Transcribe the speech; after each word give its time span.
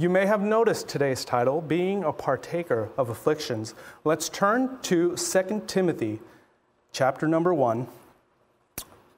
You 0.00 0.08
may 0.08 0.24
have 0.24 0.40
noticed 0.40 0.88
today's 0.88 1.26
title, 1.26 1.60
Being 1.60 2.04
a 2.04 2.10
Partaker 2.10 2.88
of 2.96 3.10
Afflictions. 3.10 3.74
Let's 4.02 4.30
turn 4.30 4.78
to 4.84 5.14
2 5.14 5.64
Timothy 5.66 6.20
chapter 6.90 7.28
number 7.28 7.52
1, 7.52 7.86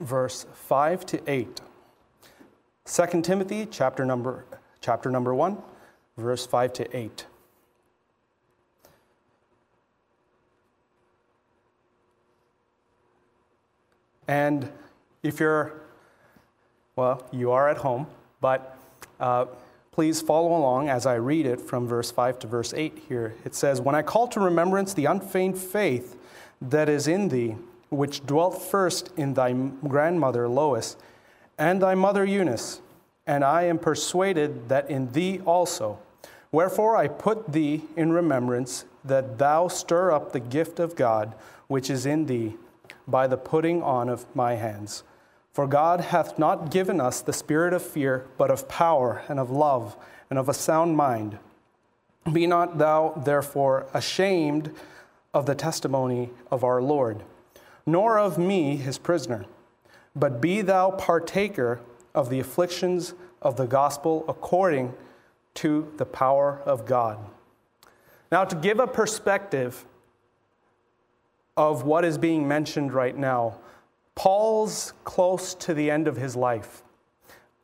verse 0.00 0.44
5 0.52 1.06
to 1.06 1.30
8. 1.30 1.60
2 2.84 3.22
Timothy 3.22 3.68
chapter 3.70 4.04
number, 4.04 4.44
chapter 4.80 5.08
number 5.08 5.32
1, 5.32 5.56
verse 6.16 6.46
5 6.46 6.72
to 6.72 6.96
8. 6.96 7.26
And 14.26 14.68
if 15.22 15.38
you're, 15.38 15.74
well, 16.96 17.24
you 17.30 17.52
are 17.52 17.68
at 17.68 17.76
home, 17.76 18.08
but 18.40 18.76
uh, 19.20 19.44
Please 19.92 20.22
follow 20.22 20.56
along 20.56 20.88
as 20.88 21.04
I 21.04 21.16
read 21.16 21.44
it 21.44 21.60
from 21.60 21.86
verse 21.86 22.10
5 22.10 22.38
to 22.38 22.46
verse 22.46 22.72
8 22.72 23.02
here. 23.08 23.34
It 23.44 23.54
says, 23.54 23.78
When 23.78 23.94
I 23.94 24.00
call 24.00 24.26
to 24.28 24.40
remembrance 24.40 24.94
the 24.94 25.04
unfeigned 25.04 25.58
faith 25.58 26.16
that 26.62 26.88
is 26.88 27.06
in 27.06 27.28
thee, 27.28 27.56
which 27.90 28.24
dwelt 28.24 28.62
first 28.62 29.12
in 29.18 29.34
thy 29.34 29.52
grandmother 29.52 30.48
Lois 30.48 30.96
and 31.58 31.82
thy 31.82 31.94
mother 31.94 32.24
Eunice, 32.24 32.80
and 33.26 33.44
I 33.44 33.64
am 33.64 33.78
persuaded 33.78 34.70
that 34.70 34.88
in 34.88 35.12
thee 35.12 35.40
also. 35.44 35.98
Wherefore 36.50 36.96
I 36.96 37.08
put 37.08 37.52
thee 37.52 37.82
in 37.94 38.12
remembrance 38.12 38.86
that 39.04 39.36
thou 39.36 39.68
stir 39.68 40.10
up 40.10 40.32
the 40.32 40.40
gift 40.40 40.80
of 40.80 40.96
God 40.96 41.34
which 41.66 41.90
is 41.90 42.06
in 42.06 42.24
thee 42.24 42.54
by 43.06 43.26
the 43.26 43.36
putting 43.36 43.82
on 43.82 44.08
of 44.08 44.24
my 44.34 44.54
hands. 44.54 45.04
For 45.52 45.66
God 45.66 46.00
hath 46.00 46.38
not 46.38 46.70
given 46.70 47.00
us 47.00 47.20
the 47.20 47.32
spirit 47.32 47.74
of 47.74 47.82
fear, 47.82 48.26
but 48.38 48.50
of 48.50 48.68
power 48.68 49.22
and 49.28 49.38
of 49.38 49.50
love 49.50 49.96
and 50.30 50.38
of 50.38 50.48
a 50.48 50.54
sound 50.54 50.96
mind. 50.96 51.38
Be 52.32 52.46
not 52.46 52.78
thou 52.78 53.20
therefore 53.24 53.86
ashamed 53.92 54.74
of 55.34 55.46
the 55.46 55.54
testimony 55.54 56.30
of 56.50 56.64
our 56.64 56.80
Lord, 56.80 57.22
nor 57.84 58.18
of 58.18 58.38
me 58.38 58.76
his 58.76 58.96
prisoner, 58.96 59.44
but 60.14 60.40
be 60.40 60.62
thou 60.62 60.90
partaker 60.92 61.80
of 62.14 62.30
the 62.30 62.40
afflictions 62.40 63.14
of 63.42 63.56
the 63.56 63.66
gospel 63.66 64.24
according 64.28 64.94
to 65.54 65.92
the 65.96 66.06
power 66.06 66.60
of 66.64 66.86
God. 66.86 67.18
Now, 68.30 68.44
to 68.44 68.56
give 68.56 68.78
a 68.78 68.86
perspective 68.86 69.84
of 71.56 71.82
what 71.84 72.04
is 72.04 72.16
being 72.16 72.48
mentioned 72.48 72.92
right 72.92 73.16
now, 73.16 73.58
Paul's 74.14 74.92
close 75.04 75.54
to 75.54 75.74
the 75.74 75.90
end 75.90 76.06
of 76.06 76.16
his 76.16 76.36
life. 76.36 76.82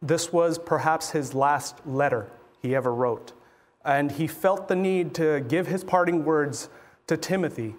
This 0.01 0.33
was 0.33 0.59
perhaps 0.59 1.11
his 1.11 1.35
last 1.35 1.77
letter 1.87 2.31
he 2.63 2.75
ever 2.75 2.95
wrote. 2.95 3.33
And 3.85 4.13
he 4.13 4.27
felt 4.27 4.69
the 4.69 4.77
need 4.77 5.15
to 5.15 5.41
give 5.41 5.67
his 5.67 5.85
parting 5.85 6.25
words 6.25 6.69
to 7.07 7.17
Timothy. 7.17 7.75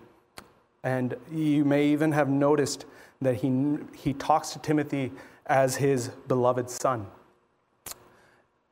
And 0.83 1.15
you 1.31 1.65
may 1.65 1.87
even 1.87 2.11
have 2.11 2.29
noticed 2.29 2.85
that 3.21 3.35
he, 3.35 3.77
he 3.95 4.13
talks 4.13 4.51
to 4.51 4.59
Timothy 4.59 5.11
as 5.45 5.75
his 5.77 6.09
beloved 6.27 6.69
son. 6.69 7.07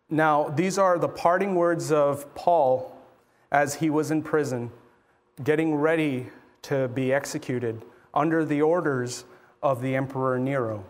Now, 0.09 0.47
these 0.49 0.77
are 0.77 0.97
the 0.97 1.09
parting 1.09 1.55
words 1.55 1.91
of 1.91 2.33
Paul 2.33 2.95
as 3.51 3.75
he 3.75 3.89
was 3.89 4.09
in 4.09 4.23
prison, 4.23 4.71
getting 5.43 5.75
ready 5.75 6.27
to 6.63 6.87
be 6.89 7.11
executed 7.11 7.83
under 8.13 8.45
the 8.45 8.61
orders 8.61 9.25
of 9.61 9.81
the 9.81 9.95
Emperor 9.95 10.39
Nero. 10.39 10.83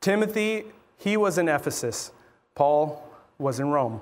Timothy, 0.00 0.64
he 0.98 1.16
was 1.16 1.38
in 1.38 1.48
Ephesus. 1.48 2.12
Paul 2.54 3.02
was 3.38 3.60
in 3.60 3.68
Rome. 3.68 4.00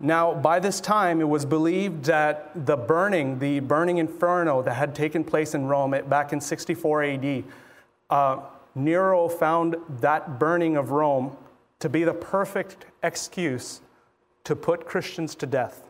Now, 0.00 0.34
by 0.34 0.60
this 0.60 0.80
time, 0.80 1.20
it 1.20 1.28
was 1.28 1.44
believed 1.44 2.04
that 2.06 2.66
the 2.66 2.76
burning, 2.76 3.38
the 3.38 3.60
burning 3.60 3.98
inferno 3.98 4.60
that 4.62 4.74
had 4.74 4.94
taken 4.94 5.24
place 5.24 5.54
in 5.54 5.66
Rome 5.66 5.94
back 6.08 6.32
in 6.32 6.40
64 6.40 7.04
AD, 7.04 7.44
uh, 8.10 8.40
Nero 8.74 9.28
found 9.28 9.76
that 10.00 10.38
burning 10.38 10.76
of 10.76 10.90
Rome 10.90 11.36
to 11.78 11.88
be 11.88 12.04
the 12.04 12.14
perfect 12.14 12.86
excuse 13.02 13.80
to 14.44 14.56
put 14.56 14.86
Christians 14.86 15.34
to 15.36 15.46
death. 15.46 15.88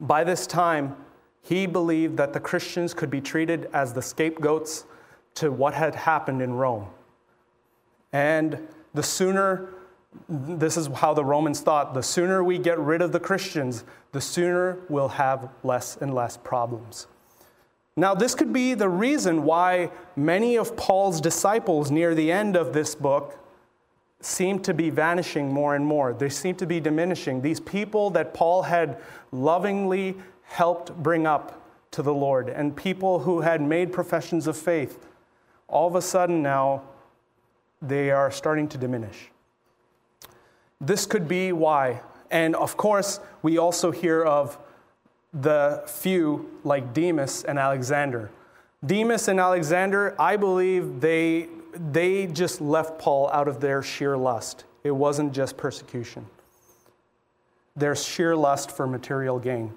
By 0.00 0.24
this 0.24 0.46
time, 0.46 0.96
he 1.42 1.66
believed 1.66 2.16
that 2.16 2.32
the 2.32 2.40
Christians 2.40 2.94
could 2.94 3.10
be 3.10 3.20
treated 3.20 3.68
as 3.72 3.92
the 3.92 4.02
scapegoats 4.02 4.84
to 5.34 5.50
what 5.50 5.74
had 5.74 5.94
happened 5.94 6.42
in 6.42 6.54
Rome. 6.54 6.86
And 8.12 8.68
the 8.94 9.02
sooner, 9.02 9.70
this 10.28 10.76
is 10.76 10.88
how 10.88 11.14
the 11.14 11.24
Romans 11.24 11.60
thought, 11.60 11.94
the 11.94 12.02
sooner 12.02 12.44
we 12.44 12.58
get 12.58 12.78
rid 12.78 13.00
of 13.00 13.12
the 13.12 13.20
Christians, 13.20 13.84
the 14.12 14.20
sooner 14.20 14.78
we'll 14.88 15.08
have 15.08 15.48
less 15.62 15.96
and 15.96 16.14
less 16.14 16.36
problems. 16.36 17.06
Now, 17.96 18.14
this 18.14 18.34
could 18.34 18.52
be 18.52 18.74
the 18.74 18.88
reason 18.88 19.44
why 19.44 19.90
many 20.16 20.56
of 20.56 20.76
Paul's 20.76 21.20
disciples 21.20 21.90
near 21.90 22.14
the 22.14 22.32
end 22.32 22.56
of 22.56 22.72
this 22.72 22.94
book 22.94 23.38
seem 24.20 24.60
to 24.60 24.72
be 24.72 24.88
vanishing 24.88 25.52
more 25.52 25.74
and 25.74 25.84
more. 25.84 26.12
They 26.12 26.28
seem 26.28 26.54
to 26.56 26.66
be 26.66 26.80
diminishing. 26.80 27.42
These 27.42 27.60
people 27.60 28.08
that 28.10 28.32
Paul 28.32 28.62
had 28.62 28.98
lovingly 29.30 30.16
helped 30.44 30.94
bring 31.02 31.26
up 31.26 31.60
to 31.90 32.02
the 32.02 32.14
Lord, 32.14 32.48
and 32.48 32.74
people 32.74 33.20
who 33.20 33.40
had 33.42 33.60
made 33.60 33.92
professions 33.92 34.46
of 34.46 34.56
faith 34.56 35.06
all 35.72 35.88
of 35.88 35.96
a 35.96 36.02
sudden 36.02 36.42
now 36.42 36.82
they 37.80 38.10
are 38.12 38.30
starting 38.30 38.68
to 38.68 38.78
diminish. 38.78 39.30
This 40.80 41.06
could 41.06 41.26
be 41.26 41.50
why. 41.50 42.00
And 42.30 42.54
of 42.54 42.76
course, 42.76 43.18
we 43.42 43.58
also 43.58 43.90
hear 43.90 44.22
of 44.22 44.58
the 45.32 45.82
few 45.86 46.60
like 46.62 46.92
Demas 46.92 47.42
and 47.44 47.58
Alexander. 47.58 48.30
Demas 48.84 49.28
and 49.28 49.40
Alexander, 49.40 50.14
I 50.20 50.36
believe 50.36 51.00
they, 51.00 51.48
they 51.92 52.26
just 52.26 52.60
left 52.60 52.98
Paul 52.98 53.30
out 53.32 53.48
of 53.48 53.60
their 53.60 53.82
sheer 53.82 54.16
lust. 54.16 54.64
It 54.84 54.90
wasn't 54.90 55.32
just 55.32 55.56
persecution, 55.56 56.26
their 57.76 57.96
sheer 57.96 58.36
lust 58.36 58.70
for 58.70 58.86
material 58.86 59.38
gain. 59.38 59.72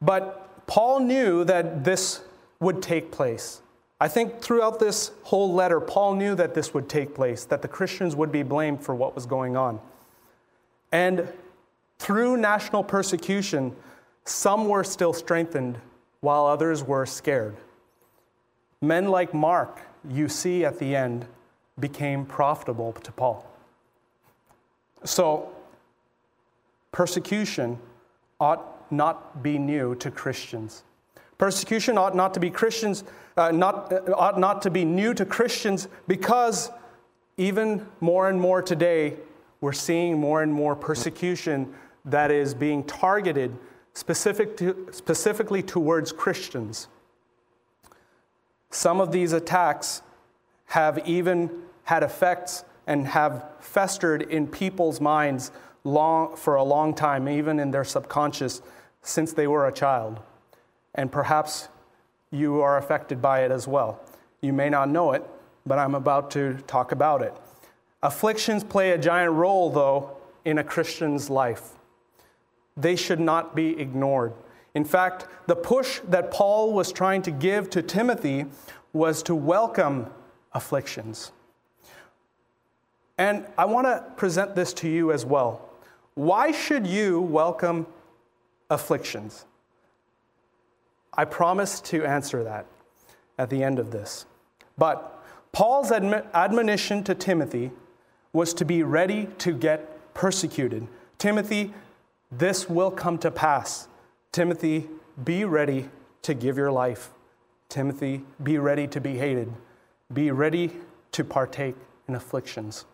But 0.00 0.66
Paul 0.66 1.00
knew 1.00 1.44
that 1.44 1.84
this 1.84 2.22
would 2.60 2.82
take 2.82 3.10
place. 3.10 3.61
I 4.02 4.08
think 4.08 4.40
throughout 4.40 4.80
this 4.80 5.12
whole 5.22 5.54
letter, 5.54 5.78
Paul 5.78 6.16
knew 6.16 6.34
that 6.34 6.54
this 6.54 6.74
would 6.74 6.88
take 6.88 7.14
place, 7.14 7.44
that 7.44 7.62
the 7.62 7.68
Christians 7.68 8.16
would 8.16 8.32
be 8.32 8.42
blamed 8.42 8.82
for 8.82 8.96
what 8.96 9.14
was 9.14 9.26
going 9.26 9.56
on. 9.56 9.78
And 10.90 11.32
through 12.00 12.36
national 12.36 12.82
persecution, 12.82 13.76
some 14.24 14.66
were 14.66 14.82
still 14.82 15.12
strengthened 15.12 15.78
while 16.18 16.46
others 16.46 16.82
were 16.82 17.06
scared. 17.06 17.54
Men 18.80 19.06
like 19.06 19.32
Mark, 19.32 19.82
you 20.10 20.28
see 20.28 20.64
at 20.64 20.80
the 20.80 20.96
end, 20.96 21.24
became 21.78 22.26
profitable 22.26 22.94
to 23.04 23.12
Paul. 23.12 23.48
So, 25.04 25.48
persecution 26.90 27.78
ought 28.40 28.92
not 28.92 29.44
be 29.44 29.58
new 29.58 29.94
to 29.94 30.10
Christians. 30.10 30.82
Persecution 31.42 31.98
ought 31.98 32.14
not 32.14 32.34
to 32.34 32.38
be 32.38 32.50
Christians, 32.50 33.02
uh, 33.36 33.50
not, 33.50 33.92
uh, 33.92 34.12
ought 34.14 34.38
not 34.38 34.62
to 34.62 34.70
be 34.70 34.84
new 34.84 35.12
to 35.12 35.26
Christians 35.26 35.88
because 36.06 36.70
even 37.36 37.84
more 37.98 38.28
and 38.28 38.40
more 38.40 38.62
today, 38.62 39.16
we're 39.60 39.72
seeing 39.72 40.20
more 40.20 40.44
and 40.44 40.54
more 40.54 40.76
persecution 40.76 41.74
that 42.04 42.30
is 42.30 42.54
being 42.54 42.84
targeted 42.84 43.58
specific 43.92 44.56
to, 44.58 44.86
specifically 44.92 45.64
towards 45.64 46.12
Christians. 46.12 46.86
Some 48.70 49.00
of 49.00 49.10
these 49.10 49.32
attacks 49.32 50.02
have 50.66 51.04
even 51.08 51.50
had 51.82 52.04
effects 52.04 52.64
and 52.86 53.08
have 53.08 53.44
festered 53.58 54.22
in 54.22 54.46
people's 54.46 55.00
minds 55.00 55.50
long, 55.82 56.36
for 56.36 56.54
a 56.54 56.62
long 56.62 56.94
time, 56.94 57.28
even 57.28 57.58
in 57.58 57.72
their 57.72 57.82
subconscious, 57.82 58.62
since 59.02 59.32
they 59.32 59.48
were 59.48 59.66
a 59.66 59.72
child 59.72 60.20
and 60.94 61.10
perhaps 61.10 61.68
you 62.30 62.60
are 62.60 62.78
affected 62.78 63.20
by 63.20 63.44
it 63.44 63.50
as 63.50 63.68
well. 63.68 64.00
You 64.40 64.52
may 64.52 64.68
not 64.68 64.88
know 64.88 65.12
it, 65.12 65.24
but 65.64 65.78
I'm 65.78 65.94
about 65.94 66.30
to 66.32 66.54
talk 66.66 66.92
about 66.92 67.22
it. 67.22 67.34
Afflictions 68.02 68.64
play 68.64 68.90
a 68.90 68.98
giant 68.98 69.32
role, 69.34 69.70
though, 69.70 70.16
in 70.44 70.58
a 70.58 70.64
Christian's 70.64 71.30
life. 71.30 71.70
They 72.76 72.96
should 72.96 73.20
not 73.20 73.54
be 73.54 73.78
ignored. 73.78 74.32
In 74.74 74.84
fact, 74.84 75.26
the 75.46 75.54
push 75.54 76.00
that 76.08 76.30
Paul 76.30 76.72
was 76.72 76.90
trying 76.90 77.22
to 77.22 77.30
give 77.30 77.70
to 77.70 77.82
Timothy 77.82 78.46
was 78.92 79.22
to 79.24 79.34
welcome 79.34 80.06
afflictions. 80.52 81.32
And 83.18 83.46
I 83.56 83.66
want 83.66 83.86
to 83.86 84.04
present 84.16 84.54
this 84.54 84.72
to 84.74 84.88
you 84.88 85.12
as 85.12 85.24
well. 85.24 85.68
Why 86.14 86.50
should 86.50 86.86
you 86.86 87.20
welcome 87.20 87.86
afflictions? 88.70 89.44
I 91.14 91.24
promise 91.24 91.80
to 91.80 92.04
answer 92.04 92.42
that 92.44 92.66
at 93.38 93.50
the 93.50 93.62
end 93.62 93.78
of 93.78 93.90
this. 93.90 94.26
But 94.78 95.22
Paul's 95.52 95.92
admonition 95.92 97.04
to 97.04 97.14
Timothy 97.14 97.70
was 98.32 98.54
to 98.54 98.64
be 98.64 98.82
ready 98.82 99.28
to 99.38 99.52
get 99.52 100.14
persecuted, 100.14 100.86
Timothy, 101.18 101.72
this 102.30 102.68
will 102.68 102.90
come 102.90 103.18
to 103.18 103.30
pass. 103.30 103.88
Timothy, 104.32 104.88
be 105.22 105.44
ready 105.44 105.88
to 106.22 106.34
give 106.34 106.56
your 106.56 106.72
life. 106.72 107.10
Timothy, 107.68 108.24
be 108.42 108.58
ready 108.58 108.86
to 108.88 109.00
be 109.00 109.18
hated. 109.18 109.52
Be 110.12 110.30
ready 110.30 110.72
to 111.12 111.24
partake 111.24 111.76
in 112.08 112.14
afflictions. 112.14 112.86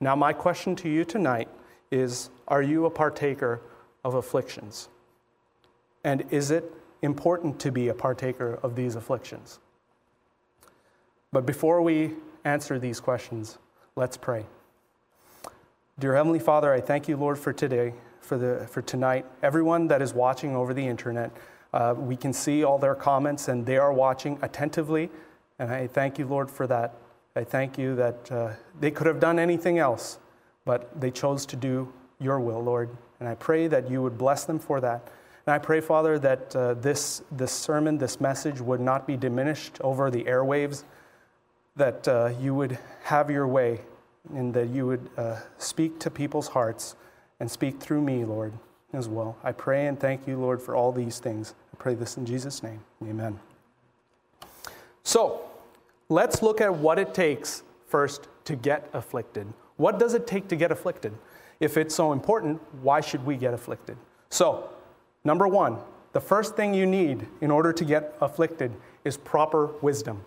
Now, 0.00 0.16
my 0.16 0.32
question 0.32 0.74
to 0.76 0.88
you 0.88 1.04
tonight 1.04 1.48
is 1.90 2.30
Are 2.48 2.62
you 2.62 2.86
a 2.86 2.90
partaker 2.90 3.60
of 4.04 4.14
afflictions? 4.14 4.88
And 6.04 6.24
is 6.30 6.50
it 6.50 6.72
important 7.02 7.58
to 7.60 7.72
be 7.72 7.88
a 7.88 7.94
partaker 7.94 8.58
of 8.62 8.74
these 8.74 8.94
afflictions? 8.94 9.58
But 11.32 11.46
before 11.46 11.82
we 11.82 12.14
answer 12.44 12.78
these 12.78 13.00
questions, 13.00 13.58
let's 13.96 14.16
pray. 14.16 14.46
Dear 15.98 16.16
Heavenly 16.16 16.38
Father, 16.38 16.72
I 16.72 16.80
thank 16.80 17.08
you, 17.08 17.16
Lord, 17.16 17.38
for 17.38 17.52
today, 17.52 17.92
for, 18.20 18.38
the, 18.38 18.66
for 18.70 18.80
tonight. 18.82 19.26
Everyone 19.42 19.86
that 19.88 20.00
is 20.00 20.14
watching 20.14 20.56
over 20.56 20.72
the 20.72 20.86
internet, 20.86 21.30
uh, 21.74 21.94
we 21.96 22.16
can 22.16 22.32
see 22.32 22.64
all 22.64 22.78
their 22.78 22.94
comments 22.94 23.48
and 23.48 23.66
they 23.66 23.76
are 23.76 23.92
watching 23.92 24.38
attentively. 24.42 25.10
And 25.58 25.70
I 25.70 25.86
thank 25.86 26.18
you, 26.18 26.26
Lord, 26.26 26.50
for 26.50 26.66
that. 26.66 26.94
I 27.36 27.44
thank 27.44 27.78
you 27.78 27.94
that 27.96 28.32
uh, 28.32 28.52
they 28.80 28.90
could 28.90 29.06
have 29.06 29.20
done 29.20 29.38
anything 29.38 29.78
else, 29.78 30.18
but 30.64 30.98
they 31.00 31.10
chose 31.10 31.46
to 31.46 31.56
do 31.56 31.92
your 32.18 32.40
will, 32.40 32.62
Lord. 32.62 32.88
And 33.20 33.28
I 33.28 33.34
pray 33.34 33.68
that 33.68 33.90
you 33.90 34.02
would 34.02 34.18
bless 34.18 34.44
them 34.44 34.58
for 34.58 34.80
that. 34.80 35.06
And 35.50 35.56
I 35.56 35.58
pray, 35.58 35.80
Father, 35.80 36.16
that 36.20 36.54
uh, 36.54 36.74
this, 36.74 37.24
this 37.32 37.50
sermon, 37.50 37.98
this 37.98 38.20
message 38.20 38.60
would 38.60 38.78
not 38.78 39.04
be 39.04 39.16
diminished 39.16 39.80
over 39.80 40.08
the 40.08 40.22
airwaves, 40.22 40.84
that 41.74 42.06
uh, 42.06 42.30
you 42.40 42.54
would 42.54 42.78
have 43.02 43.32
your 43.32 43.48
way 43.48 43.80
and 44.32 44.54
that 44.54 44.68
you 44.68 44.86
would 44.86 45.10
uh, 45.16 45.38
speak 45.58 45.98
to 45.98 46.08
people's 46.08 46.46
hearts 46.46 46.94
and 47.40 47.50
speak 47.50 47.80
through 47.80 48.00
me, 48.00 48.24
Lord, 48.24 48.52
as 48.92 49.08
well. 49.08 49.36
I 49.42 49.50
pray 49.50 49.88
and 49.88 49.98
thank 49.98 50.24
you, 50.24 50.38
Lord, 50.38 50.62
for 50.62 50.76
all 50.76 50.92
these 50.92 51.18
things. 51.18 51.56
I 51.74 51.76
pray 51.78 51.94
this 51.96 52.16
in 52.16 52.24
Jesus' 52.24 52.62
name. 52.62 52.84
Amen. 53.02 53.40
So, 55.02 55.50
let's 56.08 56.44
look 56.44 56.60
at 56.60 56.72
what 56.72 56.96
it 56.96 57.12
takes 57.12 57.64
first 57.88 58.28
to 58.44 58.54
get 58.54 58.88
afflicted. 58.92 59.52
What 59.78 59.98
does 59.98 60.14
it 60.14 60.28
take 60.28 60.46
to 60.46 60.54
get 60.54 60.70
afflicted? 60.70 61.12
If 61.58 61.76
it's 61.76 61.92
so 61.92 62.12
important, 62.12 62.60
why 62.82 63.00
should 63.00 63.26
we 63.26 63.36
get 63.36 63.52
afflicted? 63.52 63.96
So, 64.28 64.70
number 65.24 65.46
one, 65.46 65.78
the 66.12 66.20
first 66.20 66.56
thing 66.56 66.74
you 66.74 66.86
need 66.86 67.26
in 67.40 67.50
order 67.50 67.72
to 67.72 67.84
get 67.84 68.16
afflicted 68.20 68.72
is 69.04 69.16
proper 69.16 69.66
wisdom 69.80 70.24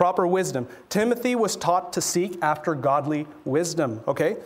proper 0.00 0.26
wisdom. 0.26 0.66
Timothy 0.88 1.34
was 1.34 1.56
taught 1.56 1.92
to 1.92 2.00
seek 2.00 2.42
after 2.42 2.74
godly 2.74 3.26
wisdom, 3.44 4.00
okay? 4.08 4.38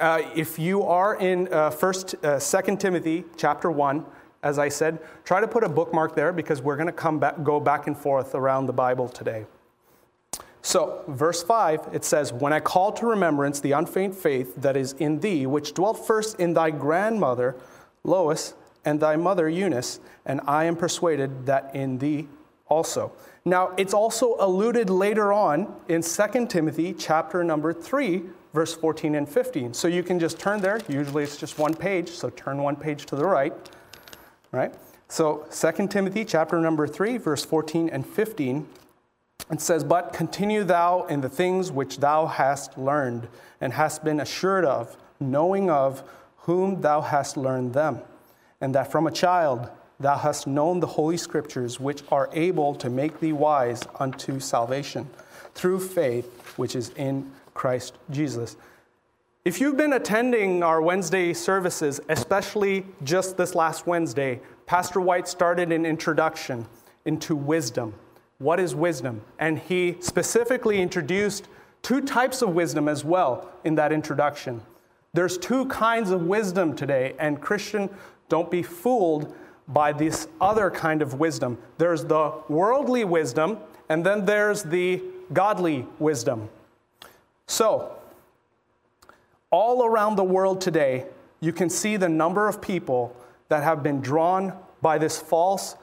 Uh, 0.00 0.22
if 0.34 0.58
you 0.58 0.82
are 0.82 1.14
in 1.14 1.46
uh, 1.54 1.70
first, 1.70 2.16
uh, 2.24 2.40
Second 2.40 2.80
Timothy 2.80 3.22
chapter 3.36 3.70
1, 3.70 4.04
as 4.42 4.58
I 4.58 4.68
said, 4.68 4.98
try 5.24 5.40
to 5.40 5.46
put 5.46 5.62
a 5.62 5.68
bookmark 5.68 6.16
there 6.16 6.32
because 6.32 6.60
we're 6.60 6.74
going 6.74 6.88
to 6.88 6.92
come 6.92 7.20
back, 7.20 7.44
go 7.44 7.60
back 7.60 7.86
and 7.86 7.96
forth 7.96 8.34
around 8.34 8.66
the 8.66 8.72
Bible 8.72 9.08
today. 9.08 9.46
So, 10.62 11.04
verse 11.06 11.44
5, 11.44 11.90
it 11.92 12.04
says, 12.04 12.32
When 12.32 12.52
I 12.52 12.58
call 12.58 12.90
to 12.94 13.06
remembrance 13.06 13.60
the 13.60 13.70
unfeigned 13.70 14.16
faith 14.16 14.56
that 14.56 14.76
is 14.76 14.94
in 14.94 15.20
thee, 15.20 15.46
which 15.46 15.74
dwelt 15.74 16.04
first 16.04 16.40
in 16.40 16.54
thy 16.54 16.70
grandmother, 16.70 17.54
Lois, 18.02 18.54
and 18.88 18.98
thy 18.98 19.16
mother, 19.16 19.50
Eunice, 19.50 20.00
and 20.24 20.40
I 20.46 20.64
am 20.64 20.74
persuaded 20.74 21.44
that 21.44 21.74
in 21.74 21.98
thee 21.98 22.26
also. 22.68 23.12
Now, 23.44 23.74
it's 23.76 23.92
also 23.92 24.36
alluded 24.40 24.88
later 24.88 25.30
on 25.30 25.74
in 25.88 26.00
2 26.00 26.46
Timothy 26.46 26.94
chapter 26.94 27.44
number 27.44 27.74
3, 27.74 28.22
verse 28.54 28.74
14 28.74 29.14
and 29.14 29.28
15. 29.28 29.74
So 29.74 29.88
you 29.88 30.02
can 30.02 30.18
just 30.18 30.38
turn 30.38 30.62
there. 30.62 30.80
Usually 30.88 31.22
it's 31.22 31.36
just 31.36 31.58
one 31.58 31.74
page, 31.74 32.08
so 32.08 32.30
turn 32.30 32.62
one 32.62 32.76
page 32.76 33.04
to 33.06 33.16
the 33.16 33.26
right. 33.26 33.52
Right? 34.52 34.74
So 35.08 35.46
2 35.50 35.88
Timothy 35.88 36.24
chapter 36.24 36.58
number 36.58 36.86
3, 36.86 37.18
verse 37.18 37.44
14 37.44 37.90
and 37.90 38.06
15. 38.06 38.66
It 39.50 39.60
says, 39.60 39.84
But 39.84 40.14
continue 40.14 40.64
thou 40.64 41.04
in 41.04 41.20
the 41.20 41.28
things 41.28 41.70
which 41.70 41.98
thou 41.98 42.26
hast 42.26 42.78
learned 42.78 43.28
and 43.60 43.74
hast 43.74 44.02
been 44.02 44.20
assured 44.20 44.64
of, 44.64 44.96
knowing 45.20 45.68
of 45.68 46.02
whom 46.38 46.80
thou 46.80 47.02
hast 47.02 47.36
learned 47.36 47.74
them, 47.74 48.00
and 48.60 48.74
that 48.74 48.90
from 48.90 49.06
a 49.06 49.10
child 49.10 49.68
thou 50.00 50.16
hast 50.16 50.46
known 50.46 50.80
the 50.80 50.86
holy 50.86 51.16
scriptures, 51.16 51.80
which 51.80 52.02
are 52.10 52.28
able 52.32 52.74
to 52.76 52.88
make 52.88 53.20
thee 53.20 53.32
wise 53.32 53.82
unto 53.98 54.38
salvation 54.40 55.08
through 55.54 55.80
faith 55.80 56.54
which 56.56 56.76
is 56.76 56.90
in 56.90 57.30
Christ 57.54 57.94
Jesus. 58.10 58.56
If 59.44 59.60
you've 59.60 59.76
been 59.76 59.94
attending 59.94 60.62
our 60.62 60.82
Wednesday 60.82 61.32
services, 61.32 62.00
especially 62.08 62.84
just 63.02 63.36
this 63.36 63.54
last 63.54 63.86
Wednesday, 63.86 64.40
Pastor 64.66 65.00
White 65.00 65.26
started 65.26 65.72
an 65.72 65.86
introduction 65.86 66.66
into 67.04 67.34
wisdom. 67.34 67.94
What 68.38 68.60
is 68.60 68.74
wisdom? 68.74 69.22
And 69.38 69.58
he 69.58 69.96
specifically 70.00 70.82
introduced 70.82 71.48
two 71.82 72.02
types 72.02 72.42
of 72.42 72.50
wisdom 72.50 72.88
as 72.88 73.04
well 73.04 73.50
in 73.64 73.76
that 73.76 73.92
introduction. 73.92 74.60
There's 75.14 75.38
two 75.38 75.64
kinds 75.66 76.10
of 76.10 76.22
wisdom 76.26 76.76
today, 76.76 77.14
and 77.18 77.40
Christian, 77.40 77.88
don't 78.28 78.50
be 78.50 78.62
fooled 78.62 79.34
by 79.68 79.92
this 79.92 80.28
other 80.40 80.70
kind 80.70 81.02
of 81.02 81.14
wisdom. 81.14 81.58
There's 81.76 82.04
the 82.04 82.32
worldly 82.48 83.04
wisdom, 83.04 83.58
and 83.88 84.04
then 84.04 84.24
there's 84.24 84.62
the 84.62 85.02
godly 85.32 85.86
wisdom. 85.98 86.48
So, 87.46 87.94
all 89.50 89.84
around 89.84 90.16
the 90.16 90.24
world 90.24 90.60
today, 90.60 91.06
you 91.40 91.52
can 91.52 91.70
see 91.70 91.96
the 91.96 92.08
number 92.08 92.48
of 92.48 92.60
people 92.60 93.14
that 93.48 93.62
have 93.62 93.82
been 93.82 94.00
drawn 94.00 94.52
by 94.82 94.98
this 94.98 95.18
false 95.20 95.76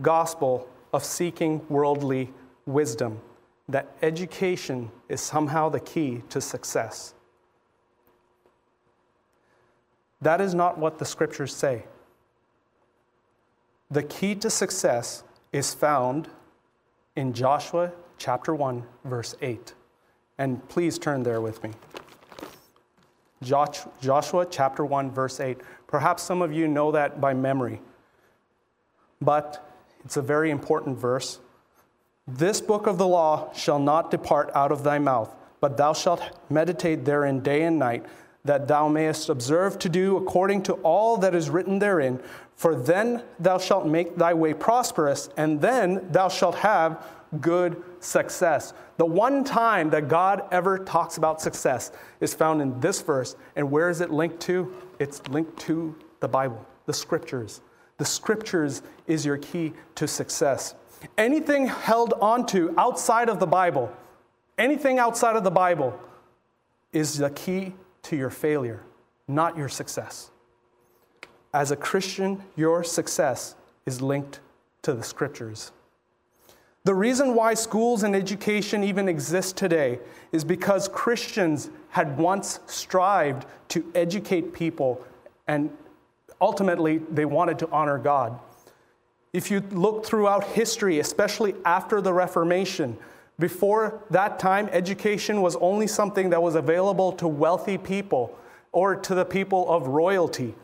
gospel 0.00 0.68
of 0.92 1.04
seeking 1.04 1.60
worldly 1.68 2.32
wisdom, 2.66 3.20
that 3.68 3.88
education 4.02 4.90
is 5.08 5.20
somehow 5.20 5.68
the 5.68 5.80
key 5.80 6.22
to 6.28 6.40
success. 6.40 7.14
That 10.20 10.40
is 10.40 10.54
not 10.54 10.78
what 10.78 10.98
the 10.98 11.04
scriptures 11.04 11.54
say. 11.54 11.84
The 13.90 14.02
key 14.02 14.34
to 14.36 14.50
success 14.50 15.22
is 15.52 15.72
found 15.72 16.28
in 17.16 17.32
Joshua 17.32 17.92
chapter 18.18 18.54
1, 18.54 18.84
verse 19.04 19.34
8. 19.40 19.74
And 20.38 20.68
please 20.68 20.98
turn 20.98 21.22
there 21.22 21.40
with 21.40 21.62
me. 21.62 21.72
Joshua 23.42 24.46
chapter 24.50 24.84
1, 24.84 25.10
verse 25.12 25.40
8. 25.40 25.58
Perhaps 25.86 26.22
some 26.22 26.42
of 26.42 26.52
you 26.52 26.68
know 26.68 26.90
that 26.92 27.20
by 27.20 27.32
memory, 27.32 27.80
but 29.22 29.70
it's 30.04 30.16
a 30.16 30.22
very 30.22 30.50
important 30.50 30.98
verse. 30.98 31.38
This 32.26 32.60
book 32.60 32.86
of 32.86 32.98
the 32.98 33.06
law 33.06 33.52
shall 33.54 33.78
not 33.78 34.10
depart 34.10 34.50
out 34.54 34.70
of 34.70 34.82
thy 34.82 34.98
mouth, 34.98 35.34
but 35.60 35.76
thou 35.76 35.92
shalt 35.92 36.20
meditate 36.50 37.04
therein 37.04 37.40
day 37.40 37.62
and 37.62 37.78
night, 37.78 38.04
that 38.48 38.66
thou 38.66 38.88
mayest 38.88 39.28
observe 39.28 39.78
to 39.78 39.90
do 39.90 40.16
according 40.16 40.62
to 40.62 40.72
all 40.82 41.18
that 41.18 41.34
is 41.34 41.50
written 41.50 41.78
therein. 41.78 42.18
For 42.56 42.74
then 42.74 43.22
thou 43.38 43.58
shalt 43.58 43.86
make 43.86 44.16
thy 44.16 44.32
way 44.32 44.54
prosperous, 44.54 45.28
and 45.36 45.60
then 45.60 46.10
thou 46.10 46.30
shalt 46.30 46.54
have 46.54 47.04
good 47.42 47.82
success. 48.00 48.72
The 48.96 49.04
one 49.04 49.44
time 49.44 49.90
that 49.90 50.08
God 50.08 50.44
ever 50.50 50.78
talks 50.78 51.18
about 51.18 51.42
success 51.42 51.92
is 52.20 52.32
found 52.32 52.62
in 52.62 52.80
this 52.80 53.02
verse. 53.02 53.36
And 53.54 53.70
where 53.70 53.90
is 53.90 54.00
it 54.00 54.10
linked 54.10 54.40
to? 54.40 54.74
It's 54.98 55.20
linked 55.28 55.58
to 55.66 55.94
the 56.20 56.28
Bible, 56.28 56.64
the 56.86 56.94
scriptures. 56.94 57.60
The 57.98 58.06
scriptures 58.06 58.80
is 59.06 59.26
your 59.26 59.36
key 59.36 59.74
to 59.96 60.08
success. 60.08 60.74
Anything 61.18 61.66
held 61.66 62.14
onto 62.14 62.74
outside 62.78 63.28
of 63.28 63.40
the 63.40 63.46
Bible, 63.46 63.94
anything 64.56 64.98
outside 64.98 65.36
of 65.36 65.44
the 65.44 65.50
Bible 65.50 66.00
is 66.94 67.18
the 67.18 67.28
key 67.28 67.74
to 68.08 68.16
your 68.16 68.30
failure, 68.30 68.82
not 69.28 69.56
your 69.56 69.68
success. 69.68 70.30
As 71.52 71.70
a 71.70 71.76
Christian, 71.76 72.42
your 72.56 72.82
success 72.82 73.54
is 73.84 74.00
linked 74.00 74.40
to 74.82 74.94
the 74.94 75.02
scriptures. 75.02 75.72
The 76.84 76.94
reason 76.94 77.34
why 77.34 77.52
schools 77.52 78.02
and 78.02 78.16
education 78.16 78.82
even 78.82 79.10
exist 79.10 79.58
today 79.58 79.98
is 80.32 80.42
because 80.42 80.88
Christians 80.88 81.68
had 81.90 82.16
once 82.16 82.60
strived 82.66 83.44
to 83.68 83.84
educate 83.94 84.54
people 84.54 85.04
and 85.46 85.68
ultimately 86.40 86.98
they 87.10 87.26
wanted 87.26 87.58
to 87.58 87.68
honor 87.70 87.98
God. 87.98 88.38
If 89.34 89.50
you 89.50 89.60
look 89.70 90.06
throughout 90.06 90.44
history, 90.44 90.98
especially 90.98 91.54
after 91.66 92.00
the 92.00 92.14
Reformation, 92.14 92.96
before 93.40 94.02
that 94.10 94.38
time, 94.38 94.68
education 94.72 95.42
was 95.42 95.54
only 95.56 95.86
something 95.86 96.30
that 96.30 96.42
was 96.42 96.56
available 96.56 97.12
to 97.12 97.28
wealthy 97.28 97.78
people 97.78 98.36
or 98.72 98.96
to 98.96 99.14
the 99.14 99.24
people 99.24 99.70
of 99.70 99.86
royalty. 99.86 100.54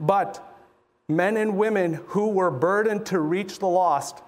But 0.00 0.44
men 1.08 1.36
and 1.36 1.56
women 1.56 1.94
who 2.08 2.28
were 2.28 2.50
burdened 2.50 3.06
to 3.06 3.20
reach 3.20 3.58
the 3.60 3.68
lost 3.68 4.22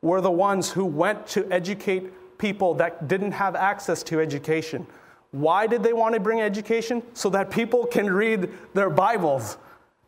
were 0.00 0.20
the 0.20 0.30
ones 0.30 0.70
who 0.70 0.84
went 0.84 1.26
to 1.28 1.50
educate 1.52 2.38
people 2.38 2.74
that 2.74 3.06
didn't 3.06 3.32
have 3.32 3.54
access 3.54 4.02
to 4.02 4.20
education. 4.20 4.84
Why 5.30 5.68
did 5.68 5.84
they 5.84 5.92
want 5.92 6.14
to 6.14 6.20
bring 6.20 6.40
education? 6.40 7.02
So 7.14 7.30
that 7.30 7.50
people 7.50 7.86
can 7.86 8.12
read 8.12 8.50
their 8.74 8.90
Bibles. 8.90 9.58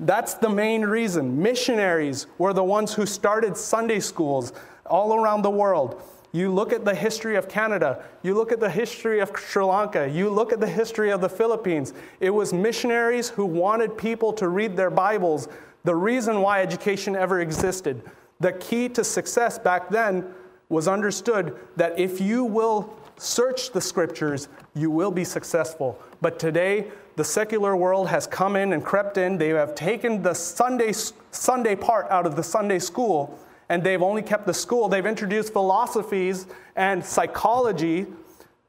That's 0.00 0.35
the 0.35 0.49
main 0.49 0.83
reason. 0.83 1.40
Missionaries 1.40 2.26
were 2.38 2.52
the 2.52 2.64
ones 2.64 2.92
who 2.92 3.06
started 3.06 3.56
Sunday 3.56 4.00
schools 4.00 4.52
all 4.85 5.14
around 5.14 5.42
the 5.42 5.50
world. 5.50 6.02
You 6.34 6.52
look 6.52 6.72
at 6.72 6.84
the 6.84 6.96
history 6.96 7.36
of 7.36 7.48
Canada, 7.48 8.02
you 8.24 8.34
look 8.34 8.50
at 8.50 8.58
the 8.58 8.68
history 8.68 9.20
of 9.20 9.30
Sri 9.38 9.62
Lanka, 9.62 10.08
you 10.08 10.28
look 10.28 10.52
at 10.52 10.58
the 10.58 10.66
history 10.66 11.12
of 11.12 11.20
the 11.20 11.28
Philippines. 11.28 11.92
It 12.18 12.30
was 12.30 12.52
missionaries 12.52 13.28
who 13.28 13.46
wanted 13.46 13.96
people 13.96 14.32
to 14.32 14.48
read 14.48 14.76
their 14.76 14.90
Bibles. 14.90 15.46
The 15.84 15.94
reason 15.94 16.40
why 16.40 16.60
education 16.60 17.14
ever 17.14 17.40
existed. 17.40 18.02
The 18.40 18.50
key 18.54 18.88
to 18.88 19.04
success 19.04 19.60
back 19.60 19.90
then 19.90 20.26
was 20.68 20.88
understood 20.88 21.56
that 21.76 21.96
if 22.00 22.20
you 22.20 22.42
will 22.42 22.98
search 23.16 23.70
the 23.70 23.80
scriptures, 23.80 24.48
you 24.74 24.90
will 24.90 25.12
be 25.12 25.22
successful. 25.22 25.96
But 26.20 26.40
today, 26.40 26.90
the 27.14 27.22
secular 27.22 27.76
world 27.76 28.08
has 28.08 28.26
come 28.26 28.56
in 28.56 28.72
and 28.72 28.84
crept 28.84 29.18
in. 29.18 29.38
They 29.38 29.50
have 29.50 29.76
taken 29.76 30.20
the 30.20 30.34
Sunday, 30.34 30.94
Sunday 31.30 31.76
part 31.76 32.10
out 32.10 32.26
of 32.26 32.34
the 32.34 32.42
Sunday 32.42 32.80
school, 32.80 33.38
and 33.68 33.83
they've 33.83 34.02
only 34.02 34.23
kept 34.23 34.47
the 34.47 34.54
school. 34.54 34.88
They've 34.88 35.06
introduced 35.06 35.52
philosophies 35.52 36.47
and 36.76 37.04
psychology 37.04 38.06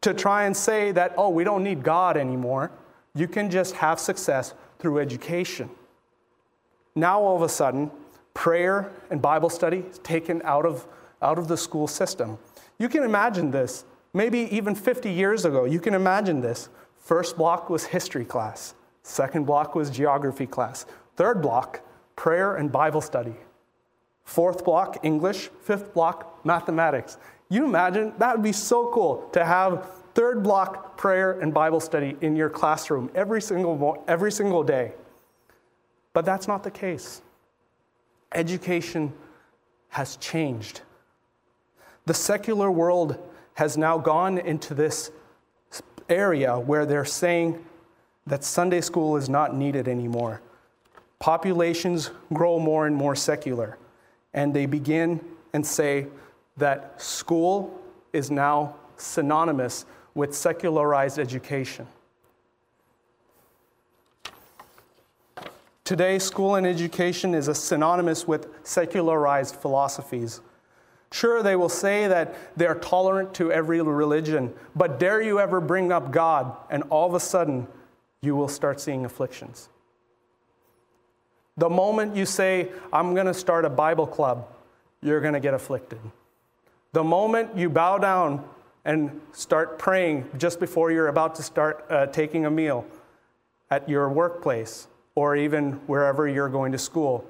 to 0.01 0.13
try 0.13 0.45
and 0.45 0.55
say 0.55 0.91
that, 0.91 1.13
oh, 1.17 1.29
we 1.29 1.43
don't 1.43 1.63
need 1.63 1.83
God 1.83 2.17
anymore. 2.17 2.71
You 3.13 3.27
can 3.27 3.49
just 3.49 3.75
have 3.75 3.99
success 3.99 4.53
through 4.79 4.99
education. 4.99 5.69
Now, 6.95 7.21
all 7.21 7.35
of 7.35 7.41
a 7.41 7.49
sudden, 7.49 7.91
prayer 8.33 8.91
and 9.09 9.21
Bible 9.21 9.49
study 9.49 9.79
is 9.89 9.99
taken 9.99 10.41
out 10.43 10.65
of, 10.65 10.85
out 11.21 11.37
of 11.37 11.47
the 11.47 11.57
school 11.57 11.87
system. 11.87 12.37
You 12.77 12.89
can 12.89 13.03
imagine 13.03 13.51
this 13.51 13.85
maybe 14.15 14.47
even 14.55 14.73
50 14.73 15.11
years 15.11 15.43
ago, 15.45 15.65
you 15.65 15.79
can 15.79 15.93
imagine 15.93 16.41
this. 16.41 16.69
First 16.97 17.37
block 17.37 17.69
was 17.69 17.85
history 17.85 18.25
class, 18.25 18.73
second 19.03 19.45
block 19.45 19.75
was 19.75 19.89
geography 19.91 20.47
class, 20.47 20.85
third 21.17 21.41
block, 21.41 21.81
prayer 22.15 22.55
and 22.55 22.71
Bible 22.71 23.01
study, 23.01 23.35
fourth 24.25 24.65
block, 24.65 24.97
English, 25.03 25.49
fifth 25.61 25.93
block, 25.93 26.45
mathematics. 26.45 27.17
You 27.49 27.63
imagine 27.63 28.13
that 28.17 28.35
would 28.35 28.43
be 28.43 28.51
so 28.51 28.91
cool 28.91 29.29
to 29.31 29.45
have 29.45 29.89
third 30.13 30.43
block 30.43 30.97
prayer 30.97 31.39
and 31.39 31.53
Bible 31.53 31.79
study 31.79 32.17
in 32.21 32.35
your 32.35 32.49
classroom 32.49 33.09
every 33.15 33.41
single, 33.41 34.03
every 34.07 34.31
single 34.31 34.63
day. 34.63 34.93
But 36.13 36.25
that's 36.25 36.47
not 36.47 36.63
the 36.63 36.71
case. 36.71 37.21
Education 38.33 39.13
has 39.89 40.17
changed. 40.17 40.81
The 42.05 42.13
secular 42.13 42.71
world 42.71 43.17
has 43.55 43.77
now 43.77 43.97
gone 43.97 44.37
into 44.37 44.73
this 44.73 45.11
area 46.09 46.57
where 46.57 46.85
they're 46.85 47.05
saying 47.05 47.63
that 48.27 48.43
Sunday 48.43 48.81
school 48.81 49.17
is 49.17 49.29
not 49.29 49.55
needed 49.55 49.87
anymore. 49.87 50.41
Populations 51.19 52.11
grow 52.33 52.59
more 52.59 52.87
and 52.87 52.95
more 52.95 53.15
secular, 53.15 53.77
and 54.35 54.53
they 54.53 54.67
begin 54.67 55.19
and 55.53 55.65
say 55.65 56.05
that 56.57 57.01
school 57.01 57.81
is 58.13 58.29
now 58.29 58.75
synonymous 58.97 59.85
with 60.13 60.35
secularized 60.35 61.17
education. 61.17 61.87
Today, 65.83 66.19
school 66.19 66.55
and 66.55 66.67
education 66.67 67.33
is 67.33 67.45
synonymous 67.57 68.27
with 68.27 68.47
secularized 68.63 69.55
philosophies. 69.55 70.41
Sure, 71.11 71.41
they 71.41 71.55
will 71.55 71.69
say 71.69 72.07
that 72.07 72.35
they're 72.57 72.75
tolerant 72.75 73.33
to 73.35 73.51
every 73.51 73.81
religion, 73.81 74.53
but 74.75 74.99
dare 74.99 75.21
you 75.21 75.39
ever 75.39 75.61
bring 75.61 75.91
up 75.91 76.11
God, 76.11 76.57
and 76.69 76.83
all 76.89 77.07
of 77.07 77.13
a 77.13 77.19
sudden, 77.19 77.67
you 78.21 78.35
will 78.35 78.47
start 78.47 78.81
seeing 78.81 79.05
afflictions. 79.05 79.69
The 81.57 81.69
moment 81.69 82.15
you 82.15 82.25
say, 82.25 82.69
I'm 82.91 83.13
going 83.13 83.27
to 83.27 83.33
start 83.33 83.63
a 83.63 83.69
Bible 83.69 84.07
club, 84.07 84.47
you're 85.01 85.21
going 85.21 85.33
to 85.33 85.39
get 85.39 85.53
afflicted. 85.53 85.99
The 86.91 87.03
moment 87.03 87.57
you 87.57 87.69
bow 87.69 87.97
down 87.97 88.43
and 88.83 89.21
start 89.31 89.79
praying 89.79 90.29
just 90.37 90.59
before 90.59 90.91
you're 90.91 91.07
about 91.07 91.35
to 91.35 91.43
start 91.43 91.85
uh, 91.89 92.07
taking 92.07 92.45
a 92.45 92.51
meal 92.51 92.85
at 93.71 93.87
your 93.87 94.09
workplace 94.09 94.87
or 95.15 95.35
even 95.35 95.73
wherever 95.87 96.27
you're 96.27 96.49
going 96.49 96.71
to 96.73 96.77
school, 96.77 97.25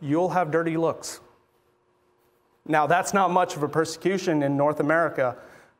you'll 0.00 0.30
have 0.30 0.50
dirty 0.50 0.76
looks. 0.76 1.20
Now, 2.66 2.86
that's 2.86 3.12
not 3.12 3.30
much 3.30 3.56
of 3.56 3.62
a 3.62 3.68
persecution 3.68 4.42
in 4.42 4.56
North 4.56 4.78
America, 4.78 5.36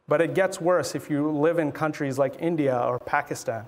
but 0.08 0.20
it 0.20 0.34
gets 0.34 0.60
worse 0.60 0.94
if 0.94 1.08
you 1.10 1.30
live 1.30 1.58
in 1.58 1.70
countries 1.70 2.18
like 2.18 2.34
India 2.40 2.76
or 2.76 2.98
Pakistan. 2.98 3.64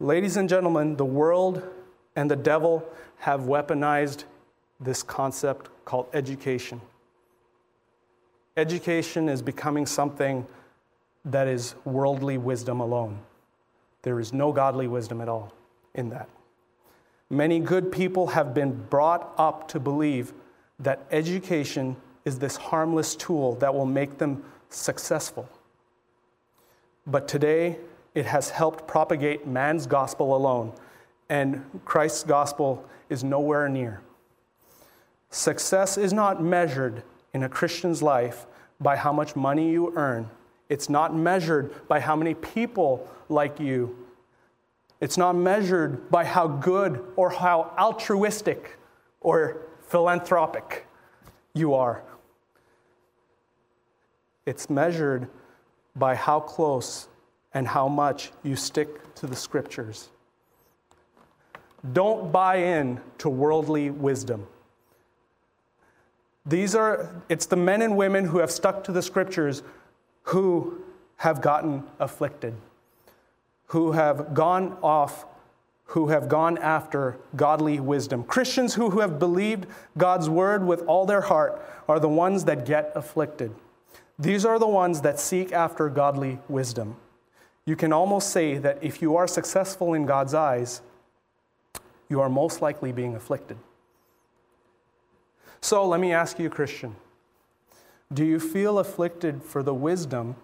Ladies 0.00 0.36
and 0.36 0.48
gentlemen, 0.48 0.96
the 0.96 1.04
world 1.04 1.62
and 2.16 2.30
the 2.30 2.36
devil 2.36 2.84
have 3.18 3.42
weaponized 3.42 4.24
this 4.80 5.02
concept 5.02 5.68
called 5.84 6.08
education. 6.12 6.80
Education 8.56 9.28
is 9.28 9.42
becoming 9.42 9.86
something 9.86 10.46
that 11.26 11.46
is 11.46 11.74
worldly 11.84 12.38
wisdom 12.38 12.80
alone. 12.80 13.18
There 14.02 14.18
is 14.18 14.32
no 14.32 14.52
godly 14.52 14.88
wisdom 14.88 15.20
at 15.20 15.28
all 15.28 15.52
in 15.94 16.10
that. 16.10 16.28
Many 17.28 17.58
good 17.58 17.90
people 17.90 18.28
have 18.28 18.54
been 18.54 18.72
brought 18.88 19.34
up 19.36 19.68
to 19.68 19.80
believe 19.80 20.32
that 20.78 21.04
education 21.10 21.96
is 22.24 22.38
this 22.38 22.56
harmless 22.56 23.16
tool 23.16 23.56
that 23.56 23.74
will 23.74 23.86
make 23.86 24.18
them 24.18 24.44
successful. 24.68 25.48
But 27.06 27.28
today, 27.28 27.78
it 28.14 28.26
has 28.26 28.50
helped 28.50 28.86
propagate 28.86 29.46
man's 29.46 29.86
gospel 29.86 30.36
alone, 30.36 30.72
and 31.28 31.64
Christ's 31.84 32.24
gospel 32.24 32.84
is 33.08 33.24
nowhere 33.24 33.68
near. 33.68 34.00
Success 35.30 35.98
is 35.98 36.12
not 36.12 36.42
measured 36.42 37.02
in 37.34 37.42
a 37.42 37.48
Christian's 37.48 38.02
life 38.02 38.46
by 38.80 38.96
how 38.96 39.12
much 39.12 39.36
money 39.36 39.70
you 39.70 39.92
earn. 39.96 40.30
It's 40.68 40.88
not 40.88 41.14
measured 41.14 41.86
by 41.88 42.00
how 42.00 42.16
many 42.16 42.34
people 42.34 43.08
like 43.28 43.60
you. 43.60 43.96
It's 45.00 45.18
not 45.18 45.34
measured 45.34 46.10
by 46.10 46.24
how 46.24 46.48
good 46.48 47.04
or 47.16 47.30
how 47.30 47.74
altruistic 47.78 48.78
or 49.20 49.66
philanthropic 49.80 50.86
you 51.54 51.74
are. 51.74 52.02
It's 54.46 54.70
measured 54.70 55.28
by 55.94 56.14
how 56.14 56.40
close 56.40 57.08
and 57.52 57.66
how 57.66 57.88
much 57.88 58.32
you 58.42 58.56
stick 58.56 59.14
to 59.16 59.26
the 59.26 59.36
scriptures. 59.36 60.10
Don't 61.92 62.32
buy 62.32 62.56
in 62.56 63.00
to 63.18 63.28
worldly 63.28 63.90
wisdom. 63.90 64.46
These 66.44 66.74
are, 66.74 67.10
it's 67.28 67.46
the 67.46 67.56
men 67.56 67.82
and 67.82 67.96
women 67.96 68.24
who 68.24 68.38
have 68.38 68.50
stuck 68.50 68.84
to 68.84 68.92
the 68.92 69.02
scriptures 69.02 69.62
who 70.22 70.82
have 71.16 71.40
gotten 71.40 71.84
afflicted, 71.98 72.54
who 73.66 73.92
have 73.92 74.34
gone 74.34 74.76
off 74.82 75.26
who 75.90 76.08
have 76.08 76.28
gone 76.28 76.58
after 76.58 77.16
godly 77.36 77.78
wisdom. 77.78 78.24
Christians 78.24 78.74
who, 78.74 78.90
who 78.90 79.00
have 79.00 79.18
believed 79.18 79.66
God's 79.96 80.28
word 80.28 80.66
with 80.66 80.82
all 80.82 81.06
their 81.06 81.20
heart 81.20 81.62
are 81.88 82.00
the 82.00 82.08
ones 82.08 82.44
that 82.44 82.66
get 82.66 82.90
afflicted. 82.94 83.54
These 84.18 84.44
are 84.44 84.58
the 84.58 84.66
ones 84.66 85.02
that 85.02 85.20
seek 85.20 85.52
after 85.52 85.88
godly 85.88 86.38
wisdom. 86.48 86.96
You 87.64 87.76
can 87.76 87.92
almost 87.92 88.30
say 88.30 88.58
that 88.58 88.78
if 88.82 89.00
you 89.00 89.16
are 89.16 89.28
successful 89.28 89.94
in 89.94 90.06
God's 90.06 90.34
eyes, 90.34 90.82
you 92.08 92.20
are 92.20 92.28
most 92.28 92.62
likely 92.62 92.92
being 92.92 93.14
afflicted. 93.14 93.58
So 95.60 95.86
let 95.86 96.00
me 96.00 96.12
ask 96.12 96.38
you, 96.38 96.48
Christian, 96.48 96.96
do 98.12 98.24
you 98.24 98.38
feel 98.38 98.78
afflicted 98.78 99.42
for 99.42 99.62
the 99.62 99.74
wisdom 99.74 100.36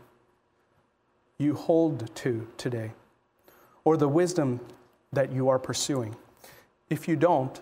you 1.38 1.54
hold 1.54 2.14
to 2.16 2.48
today? 2.56 2.92
Or 3.84 3.96
the 3.96 4.08
wisdom 4.08 4.60
that 5.12 5.32
you 5.32 5.48
are 5.48 5.58
pursuing? 5.58 6.16
If 6.88 7.06
you 7.08 7.16
don't, 7.16 7.60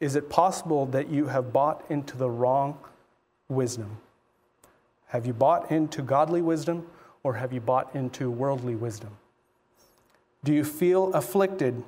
is 0.00 0.16
it 0.16 0.28
possible 0.28 0.86
that 0.86 1.08
you 1.08 1.26
have 1.26 1.52
bought 1.52 1.84
into 1.88 2.16
the 2.16 2.28
wrong 2.28 2.78
wisdom? 3.48 3.98
Have 5.06 5.26
you 5.26 5.32
bought 5.32 5.70
into 5.70 6.02
godly 6.02 6.42
wisdom 6.42 6.86
or 7.22 7.34
have 7.34 7.52
you 7.52 7.60
bought 7.60 7.94
into 7.94 8.30
worldly 8.30 8.74
wisdom? 8.74 9.10
Do 10.42 10.52
you 10.52 10.64
feel 10.64 11.12
afflicted 11.12 11.84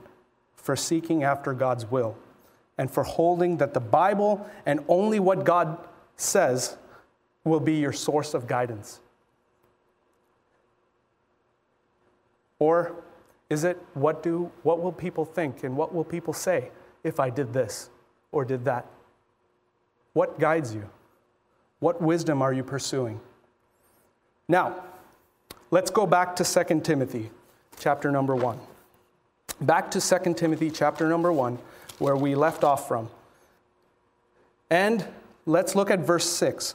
for 0.64 0.74
seeking 0.74 1.22
after 1.22 1.52
God's 1.52 1.90
will 1.90 2.16
and 2.78 2.90
for 2.90 3.02
holding 3.02 3.58
that 3.58 3.74
the 3.74 3.80
Bible 3.80 4.48
and 4.64 4.82
only 4.88 5.20
what 5.20 5.44
God 5.44 5.76
says 6.16 6.78
will 7.44 7.60
be 7.60 7.74
your 7.74 7.92
source 7.92 8.32
of 8.32 8.46
guidance? 8.46 9.00
Or 12.58 12.96
is 13.50 13.64
it 13.64 13.78
what 13.92 14.22
do 14.22 14.50
what 14.62 14.80
will 14.80 14.90
people 14.90 15.26
think 15.26 15.64
and 15.64 15.76
what 15.76 15.94
will 15.94 16.02
people 16.02 16.32
say 16.32 16.70
if 17.02 17.20
I 17.20 17.28
did 17.28 17.52
this 17.52 17.90
or 18.32 18.46
did 18.46 18.64
that? 18.64 18.86
What 20.14 20.40
guides 20.40 20.74
you? 20.74 20.88
What 21.80 22.00
wisdom 22.00 22.40
are 22.40 22.54
you 22.54 22.64
pursuing? 22.64 23.20
Now, 24.48 24.82
let's 25.70 25.90
go 25.90 26.06
back 26.06 26.34
to 26.36 26.64
2 26.64 26.80
Timothy, 26.80 27.30
chapter 27.78 28.10
number 28.10 28.34
1. 28.34 28.58
Back 29.60 29.90
to 29.92 30.00
2 30.00 30.34
Timothy, 30.34 30.70
chapter 30.70 31.08
number 31.08 31.32
1, 31.32 31.58
where 31.98 32.16
we 32.16 32.34
left 32.34 32.64
off 32.64 32.88
from. 32.88 33.08
And 34.68 35.06
let's 35.46 35.76
look 35.76 35.90
at 35.90 36.00
verse 36.00 36.28
6, 36.28 36.74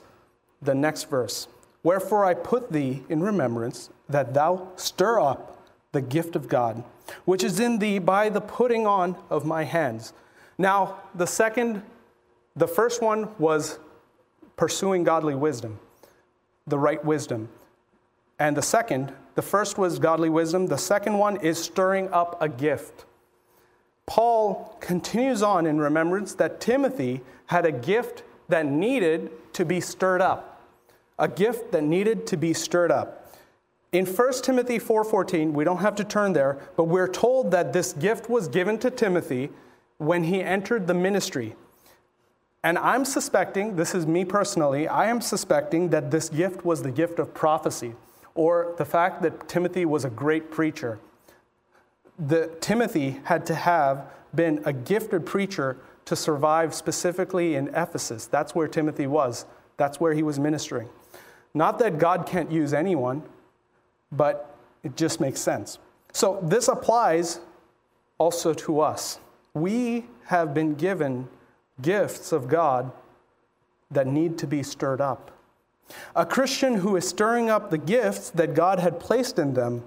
the 0.62 0.74
next 0.74 1.10
verse. 1.10 1.48
Wherefore 1.84 2.24
I 2.24 2.34
put 2.34 2.72
thee 2.72 3.04
in 3.10 3.22
remembrance 3.22 3.90
that 4.08 4.34
thou 4.34 4.70
stir 4.78 5.20
up 5.20 5.62
the 5.92 6.02
gift 6.02 6.36
of 6.36 6.48
God, 6.48 6.84
which 7.26 7.44
is 7.44 7.60
in 7.60 7.80
thee 7.80 8.00
by 8.00 8.30
the 8.30 8.42
putting 8.42 8.88
on 8.88 9.18
of 9.30 9.46
my 9.46 9.64
hands. 9.66 10.14
Now, 10.58 11.00
the 11.14 11.28
second, 11.28 11.84
the 12.56 12.68
first 12.68 13.02
one 13.02 13.30
was 13.38 13.80
pursuing 14.56 15.04
godly 15.04 15.36
wisdom, 15.36 15.80
the 16.66 16.80
right 16.80 17.04
wisdom. 17.04 17.50
And 18.38 18.56
the 18.56 18.62
second, 18.62 19.14
the 19.39 19.43
first 19.43 19.77
was 19.77 20.00
godly 20.00 20.27
wisdom, 20.27 20.67
the 20.67 20.77
second 20.77 21.17
one 21.17 21.38
is 21.38 21.58
stirring 21.58 22.12
up 22.12 22.36
a 22.41 22.50
gift. 22.50 23.05
Paul 24.05 24.75
continues 24.81 25.41
on 25.41 25.65
in 25.65 25.79
remembrance 25.79 26.34
that 26.34 26.60
Timothy 26.60 27.22
had 27.46 27.65
a 27.65 27.72
gift 27.72 28.24
that 28.50 28.65
needed 28.65 29.31
to 29.53 29.63
be 29.63 29.79
stirred 29.79 30.19
up. 30.19 30.62
A 31.17 31.29
gift 31.29 31.72
that 31.72 31.84
needed 31.84 32.27
to 32.27 32.36
be 32.36 32.53
stirred 32.53 32.91
up. 32.91 33.34
In 33.93 34.05
1 34.05 34.43
Timothy 34.43 34.77
4:14, 34.77 35.53
we 35.53 35.63
don't 35.63 35.77
have 35.77 35.96
to 35.96 36.03
turn 36.03 36.34
there, 36.34 36.58
but 36.75 36.89
we're 36.89 37.08
told 37.08 37.51
that 37.51 37.72
this 37.72 37.93
gift 37.93 38.29
was 38.29 38.50
given 38.50 38.77
to 38.79 38.91
Timothy 38.91 39.51
when 40.00 40.25
he 40.25 40.43
entered 40.43 40.86
the 40.86 40.93
ministry. 40.93 41.55
And 42.62 42.77
I'm 42.77 43.05
suspecting, 43.05 43.77
this 43.77 43.96
is 43.96 44.05
me 44.05 44.25
personally, 44.25 44.86
I 44.89 45.05
am 45.08 45.22
suspecting 45.22 45.91
that 45.91 46.12
this 46.12 46.27
gift 46.27 46.65
was 46.65 46.84
the 46.84 46.91
gift 46.91 47.19
of 47.19 47.34
prophecy 47.34 47.96
or 48.39 48.74
the 48.77 48.86
fact 48.86 49.22
that 49.22 49.50
Timothy 49.50 49.86
was 49.86 50.05
a 50.05 50.10
great 50.10 50.50
preacher 50.50 51.00
the, 52.19 52.51
Timothy 52.60 53.22
had 53.24 53.46
to 53.46 53.55
have 53.55 54.05
been 54.36 54.62
a 54.65 54.74
gifted 54.74 55.25
preacher 55.25 55.77
to 56.05 56.15
survive 56.15 56.74
specifically 56.74 57.55
in 57.55 57.69
Ephesus. 57.69 58.25
That's 58.25 58.53
where 58.53 58.67
Timothy 58.67 59.08
was, 59.08 59.46
that's 59.77 60.00
where 60.00 60.13
he 60.13 60.24
was 60.24 60.39
ministering. 60.39 60.89
Not 61.53 61.79
that 61.79 61.98
God 61.98 62.25
can't 62.27 62.51
use 62.51 62.74
anyone, 62.74 63.24
but 64.12 64.55
it 64.84 64.96
just 64.96 65.19
makes 65.19 65.39
sense. 65.39 65.79
So 66.12 66.39
this 66.43 66.67
applies 66.67 67.39
also 68.17 68.53
to 68.53 68.81
us. 68.81 69.19
We 69.53 70.05
have 70.25 70.53
been 70.53 70.75
given 70.75 71.27
gifts 71.81 72.31
of 72.31 72.48
God 72.48 72.91
that 73.89 74.05
need 74.05 74.38
to 74.39 74.48
be 74.48 74.62
stirred 74.62 75.01
up. 75.01 75.31
A 76.15 76.25
Christian 76.25 76.75
who 76.75 76.96
is 76.96 77.08
stirring 77.08 77.50
up 77.50 77.69
the 77.69 77.77
gifts 77.77 78.29
that 78.31 78.53
God 78.53 78.79
had 78.79 79.00
placed 79.00 79.39
in 79.39 79.53
them 79.53 79.84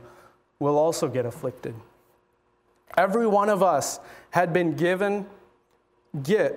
will 0.58 0.78
also 0.78 1.08
get 1.08 1.26
afflicted. 1.26 1.74
Every 2.96 3.26
one 3.26 3.48
of 3.48 3.62
us 3.62 4.00
had 4.30 4.52
been 4.52 4.74
given 4.74 5.26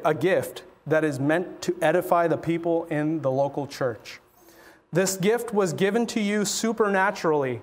a 0.04 0.14
gift 0.14 0.64
that 0.88 1.04
is 1.04 1.20
meant 1.20 1.62
to 1.64 1.76
edify 1.82 2.28
the 2.28 2.38
people 2.38 2.86
in 2.86 3.22
the 3.22 3.32
local 3.32 3.66
church. 3.66 4.20
This 4.92 5.18
gift 5.18 5.54
was 5.54 5.74
given 5.74 6.06
to 6.08 6.20
you 6.20 6.46
supernaturally 6.46 7.62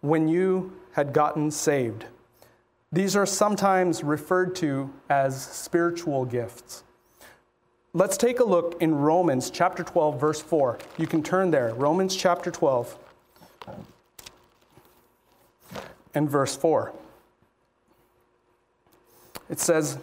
when 0.00 0.28
you 0.28 0.72
had 0.92 1.12
gotten 1.12 1.50
saved. 1.50 2.06
These 2.90 3.16
are 3.16 3.24
sometimes 3.24 4.04
referred 4.04 4.54
to 4.56 4.92
as 5.08 5.42
spiritual 5.42 6.24
gifts. 6.26 6.84
Let's 7.94 8.16
take 8.16 8.40
a 8.40 8.44
look 8.44 8.80
in 8.80 8.94
Romans 8.94 9.50
chapter 9.50 9.84
12, 9.84 10.18
verse 10.18 10.40
4. 10.40 10.78
You 10.96 11.06
can 11.06 11.22
turn 11.22 11.50
there. 11.50 11.74
Romans 11.74 12.16
chapter 12.16 12.50
12 12.50 12.98
and 16.14 16.30
verse 16.30 16.56
4. 16.56 16.90
It 19.50 19.60
says, 19.60 19.98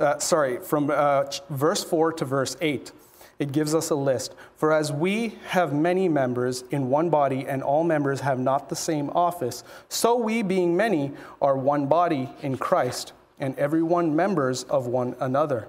uh, 0.00 0.18
sorry, 0.18 0.58
from 0.58 0.90
uh, 0.90 1.30
verse 1.50 1.84
4 1.84 2.14
to 2.14 2.24
verse 2.24 2.56
8, 2.60 2.90
it 3.38 3.52
gives 3.52 3.72
us 3.72 3.90
a 3.90 3.94
list. 3.94 4.34
For 4.56 4.72
as 4.72 4.90
we 4.90 5.36
have 5.46 5.72
many 5.72 6.08
members 6.08 6.64
in 6.72 6.90
one 6.90 7.10
body, 7.10 7.46
and 7.46 7.62
all 7.62 7.84
members 7.84 8.22
have 8.22 8.40
not 8.40 8.68
the 8.68 8.76
same 8.76 9.08
office, 9.10 9.62
so 9.88 10.16
we, 10.16 10.42
being 10.42 10.76
many, 10.76 11.12
are 11.40 11.56
one 11.56 11.86
body 11.86 12.28
in 12.42 12.58
Christ, 12.58 13.12
and 13.38 13.56
every 13.56 13.84
one 13.84 14.16
members 14.16 14.64
of 14.64 14.88
one 14.88 15.14
another. 15.20 15.68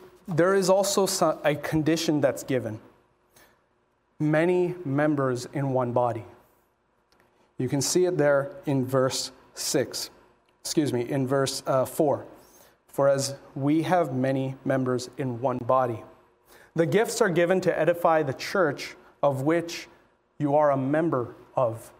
there 0.33 0.55
is 0.55 0.69
also 0.69 1.07
a 1.43 1.55
condition 1.55 2.21
that's 2.21 2.43
given 2.43 2.79
many 4.19 4.75
members 4.85 5.47
in 5.53 5.73
one 5.73 5.91
body. 5.91 6.25
You 7.57 7.67
can 7.67 7.81
see 7.81 8.05
it 8.05 8.17
there 8.17 8.51
in 8.65 8.85
verse 8.85 9.31
6, 9.55 10.09
excuse 10.61 10.93
me, 10.93 11.09
in 11.09 11.27
verse 11.27 11.63
uh, 11.65 11.85
4. 11.85 12.25
For 12.87 13.09
as 13.09 13.35
we 13.55 13.83
have 13.83 14.13
many 14.13 14.55
members 14.65 15.09
in 15.17 15.41
one 15.41 15.57
body, 15.59 16.03
the 16.75 16.85
gifts 16.85 17.21
are 17.21 17.29
given 17.29 17.61
to 17.61 17.79
edify 17.79 18.23
the 18.23 18.33
church 18.33 18.95
of 19.23 19.41
which 19.41 19.87
you 20.39 20.55
are 20.55 20.71
a 20.71 20.77
member 20.77 21.35
of. 21.55 21.91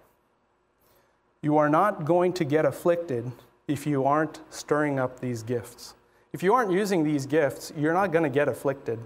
You 1.42 1.58
are 1.58 1.70
not 1.70 2.06
going 2.06 2.34
to 2.34 2.46
get 2.46 2.66
afflicted 2.66 3.32
if 3.68 3.88
you 3.88 4.06
aren't 4.06 4.40
stirring 4.50 5.00
up 5.00 5.20
these 5.20 5.44
gifts. 5.44 5.96
If 6.34 6.44
you 6.44 6.54
aren't 6.54 6.72
using 6.72 7.04
these 7.04 7.26
gifts, 7.26 7.74
you're 7.78 7.94
not 7.94 8.12
going 8.12 8.24
to 8.24 8.30
get 8.30 8.48
afflicted. 8.48 9.00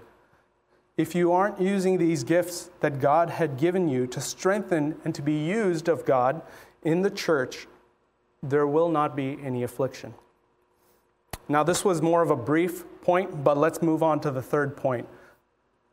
If 0.96 1.14
you 1.14 1.32
aren't 1.32 1.60
using 1.60 1.98
these 1.98 2.24
gifts 2.24 2.70
that 2.80 3.00
God 3.00 3.30
had 3.30 3.58
given 3.58 3.88
you 3.88 4.06
to 4.08 4.20
strengthen 4.20 4.96
and 5.04 5.14
to 5.14 5.22
be 5.22 5.34
used 5.34 5.88
of 5.88 6.06
God 6.06 6.40
in 6.82 7.02
the 7.02 7.10
church, 7.10 7.66
there 8.42 8.66
will 8.66 8.88
not 8.88 9.16
be 9.16 9.38
any 9.42 9.62
affliction. 9.62 10.14
Now, 11.48 11.62
this 11.62 11.84
was 11.84 12.00
more 12.00 12.22
of 12.22 12.30
a 12.30 12.36
brief 12.36 12.84
point, 13.02 13.44
but 13.44 13.56
let's 13.56 13.82
move 13.82 14.02
on 14.02 14.20
to 14.20 14.30
the 14.30 14.42
third 14.42 14.76
point 14.76 15.08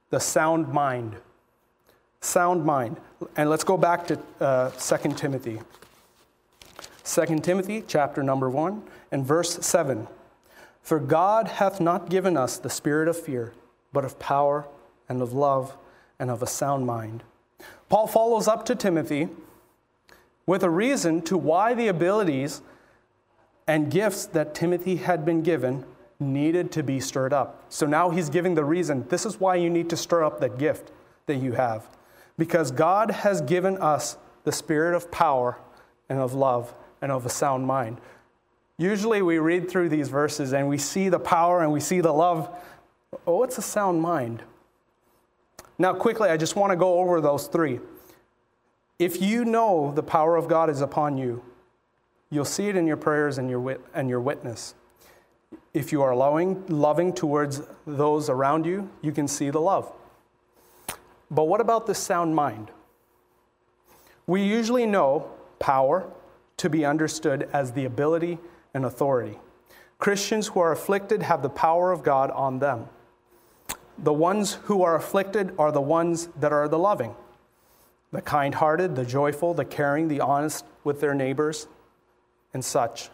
the 0.10 0.20
sound 0.20 0.72
mind. 0.72 1.16
Sound 2.22 2.64
mind. 2.64 2.98
And 3.36 3.50
let's 3.50 3.64
go 3.64 3.78
back 3.78 4.06
to 4.08 4.20
uh, 4.40 4.70
2 4.70 5.14
Timothy. 5.16 5.60
2 7.04 7.40
Timothy, 7.40 7.84
chapter 7.88 8.22
number 8.22 8.48
1, 8.48 8.84
and 9.12 9.26
verse 9.26 9.66
7. 9.66 10.08
For 10.84 11.00
God 11.00 11.48
hath 11.48 11.80
not 11.80 12.10
given 12.10 12.38
us 12.38 12.58
the 12.58 12.70
spirit 12.70 13.08
of 13.08 13.18
fear, 13.18 13.54
but 13.94 14.06
of 14.06 14.20
power 14.20 14.68
and 15.10 15.22
of 15.22 15.34
love 15.34 15.76
and 16.20 16.30
of 16.30 16.44
a 16.44 16.48
sound 16.48 16.86
mind. 16.86 17.24
Paul 17.90 18.06
follows 18.06 18.48
up 18.48 18.66
to 18.66 18.76
Timothy 18.76 19.30
with 20.46 20.62
a 20.62 20.70
reason 20.70 21.22
to 21.24 21.38
why 21.38 21.74
the 21.74 21.88
abilities 21.88 22.62
and 23.66 23.90
gifts 23.90 24.26
that 24.28 24.54
Timothy 24.54 24.98
had 24.98 25.26
been 25.26 25.42
given 25.42 25.86
needed 26.20 26.72
to 26.74 26.84
be 26.84 27.00
stirred 27.00 27.34
up. 27.34 27.64
So 27.70 27.86
now 27.86 28.10
he's 28.10 28.30
giving 28.30 28.56
the 28.56 28.66
reason 28.66 29.08
this 29.08 29.26
is 29.26 29.40
why 29.40 29.56
you 29.56 29.70
need 29.70 29.90
to 29.90 29.98
stir 29.98 30.24
up 30.24 30.42
that 30.42 30.58
gift 30.58 30.92
that 31.28 31.36
you 31.36 31.54
have. 31.54 31.88
Because 32.38 32.72
God 32.72 33.12
has 33.12 33.42
given 33.42 33.78
us 33.78 34.18
the 34.44 34.52
spirit 34.52 34.96
of 34.96 35.12
power 35.12 35.58
and 36.10 36.20
of 36.20 36.34
love 36.34 36.74
and 37.02 37.12
of 37.12 37.26
a 37.26 37.30
sound 37.30 37.66
mind. 37.68 38.02
Usually 38.78 39.22
we 39.22 39.38
read 39.38 39.70
through 39.70 39.90
these 39.90 40.10
verses 40.10 40.54
and 40.54 40.68
we 40.68 40.78
see 40.78 41.10
the 41.10 41.20
power 41.20 41.62
and 41.62 41.72
we 41.72 41.80
see 41.80 42.02
the 42.02 42.12
love. 42.12 42.50
Oh, 43.28 43.44
it's 43.44 43.58
a 43.58 43.62
sound 43.62 44.02
mind? 44.02 44.44
Now, 45.78 45.94
quickly, 45.94 46.30
I 46.30 46.38
just 46.38 46.56
want 46.56 46.72
to 46.72 46.76
go 46.76 47.00
over 47.00 47.22
those 47.22 47.48
three. 47.48 47.80
If 49.00 49.22
you 49.22 49.46
know 49.46 49.92
the 49.94 50.04
power 50.04 50.36
of 50.36 50.48
God 50.48 50.70
is 50.70 50.82
upon 50.82 51.18
you, 51.18 51.44
You'll 52.34 52.46
see 52.46 52.68
it 52.68 52.76
in 52.76 52.88
your 52.88 52.98
prayers 52.98 53.38
and 53.38 53.48
your, 53.48 53.60
wit- 53.60 53.82
and 53.94 54.10
your 54.10 54.20
witness. 54.20 54.74
If 55.72 55.92
you 55.92 56.02
are 56.02 56.16
loving, 56.16 56.66
loving 56.66 57.14
towards 57.14 57.62
those 57.86 58.28
around 58.28 58.66
you, 58.66 58.90
you 59.04 59.12
can 59.12 59.28
see 59.28 59.52
the 59.52 59.62
love. 59.62 59.92
But 61.30 61.44
what 61.44 61.62
about 61.62 61.86
the 61.86 61.94
sound 61.94 62.36
mind? 62.36 62.72
We 64.26 64.42
usually 64.42 64.88
know 64.88 65.30
power 65.60 66.10
to 66.58 66.72
be 66.72 66.84
understood 66.84 67.48
as 67.54 67.74
the 67.74 67.86
ability 67.86 68.40
and 68.74 68.86
authority. 68.86 69.38
Christians 70.00 70.48
who 70.48 70.60
are 70.60 70.72
afflicted 70.72 71.24
have 71.24 71.42
the 71.42 71.50
power 71.50 71.92
of 71.92 72.04
God 72.04 72.32
on 72.32 72.60
them. 72.60 72.88
The 73.98 74.14
ones 74.14 74.54
who 74.64 74.84
are 74.84 74.96
afflicted 74.96 75.54
are 75.58 75.72
the 75.72 75.82
ones 75.82 76.28
that 76.40 76.52
are 76.52 76.68
the 76.68 76.80
loving, 76.80 77.16
the 78.12 78.22
kind 78.22 78.56
hearted, 78.56 78.96
the 78.96 79.06
joyful, 79.06 79.54
the 79.54 79.66
caring, 79.66 80.08
the 80.08 80.20
honest 80.20 80.66
with 80.84 81.00
their 81.00 81.14
neighbors, 81.14 81.68
and 82.54 82.66
such. 82.66 83.10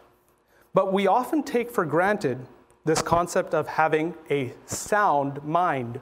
But 0.73 0.93
we 0.93 1.07
often 1.07 1.43
take 1.43 1.69
for 1.69 1.85
granted 1.85 2.39
this 2.85 3.01
concept 3.01 3.53
of 3.53 3.67
having 3.67 4.15
a 4.31 4.53
sound 4.65 5.43
mind. 5.43 5.99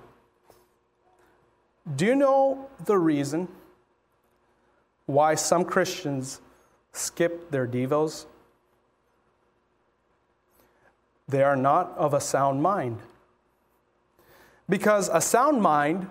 Do 1.95 2.05
you 2.05 2.15
know 2.15 2.69
the 2.85 2.97
reason 2.97 3.47
why 5.05 5.35
some 5.35 5.65
Christians 5.65 6.41
skip 6.91 7.49
their 7.49 7.67
Devos? 7.67 8.25
They 11.27 11.43
are 11.43 11.55
not 11.55 11.93
of 11.97 12.13
a 12.13 12.21
sound 12.21 12.61
mind. 12.61 12.99
Because 14.69 15.09
a 15.11 15.21
sound 15.21 15.61
mind 15.61 16.09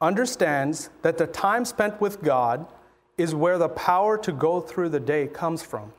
understands 0.00 0.90
that 1.02 1.18
the 1.18 1.26
time 1.26 1.64
spent 1.64 2.00
with 2.00 2.22
God 2.22 2.66
is 3.16 3.34
where 3.34 3.58
the 3.58 3.68
power 3.68 4.18
to 4.18 4.32
go 4.32 4.60
through 4.60 4.90
the 4.90 5.00
day 5.00 5.26
comes 5.26 5.62
from. 5.62 5.92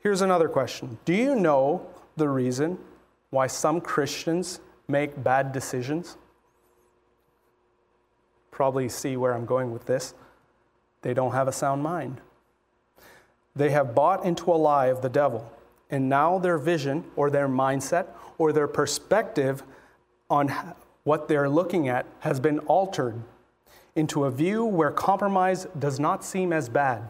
Here's 0.00 0.20
another 0.20 0.48
question 0.48 0.98
Do 1.04 1.14
you 1.14 1.34
know 1.34 1.86
the 2.16 2.28
reason 2.28 2.78
why 3.30 3.46
some 3.46 3.80
Christians 3.80 4.60
make 4.88 5.22
bad 5.22 5.52
decisions? 5.52 6.16
Probably 8.50 8.88
see 8.88 9.16
where 9.16 9.32
I'm 9.32 9.46
going 9.46 9.72
with 9.72 9.86
this. 9.86 10.14
They 11.00 11.14
don't 11.14 11.32
have 11.32 11.48
a 11.48 11.52
sound 11.52 11.82
mind. 11.82 12.20
They 13.54 13.70
have 13.70 13.94
bought 13.94 14.24
into 14.24 14.52
a 14.52 14.56
lie 14.56 14.86
of 14.86 15.02
the 15.02 15.08
devil, 15.08 15.50
and 15.90 16.08
now 16.08 16.38
their 16.38 16.58
vision 16.58 17.04
or 17.16 17.30
their 17.30 17.48
mindset 17.48 18.06
or 18.38 18.52
their 18.52 18.68
perspective 18.68 19.62
on 20.30 20.52
what 21.04 21.28
they're 21.28 21.48
looking 21.48 21.88
at 21.88 22.06
has 22.20 22.40
been 22.40 22.60
altered 22.60 23.20
into 23.94 24.24
a 24.24 24.30
view 24.30 24.64
where 24.64 24.90
compromise 24.90 25.66
does 25.78 26.00
not 26.00 26.24
seem 26.24 26.52
as 26.52 26.68
bad. 26.68 27.02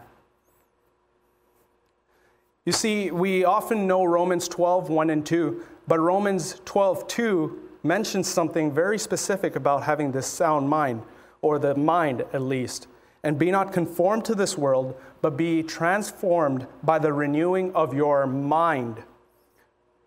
You 2.65 2.73
see, 2.73 3.11
we 3.11 3.45
often 3.45 3.87
know 3.87 4.05
Romans 4.05 4.49
12, 4.49 4.89
1 4.89 5.11
and 5.11 5.27
2, 5.27 5.65
but 5.87 5.99
Romans 5.99 6.61
12, 6.65 7.09
2 7.09 7.61
mentions 7.83 8.29
something 8.29 8.73
very 8.73 8.99
specific 8.99 9.57
about 9.57 9.83
having 9.83 10.13
this 10.13 10.27
sound 10.27 10.69
mind, 10.69 11.03
or 11.41 11.59
the 11.59 11.75
mind 11.75 12.21
at 12.33 12.43
least. 12.43 12.87
And 13.25 13.39
be 13.39 13.51
not 13.51 13.73
conformed 13.73 14.25
to 14.27 14.35
this 14.35 14.59
world, 14.59 14.97
but 15.21 15.37
be 15.37 15.63
transformed 15.63 16.67
by 16.83 16.99
the 16.99 17.13
renewing 17.13 17.73
of 17.75 17.95
your 17.95 18.27
mind. 18.27 19.03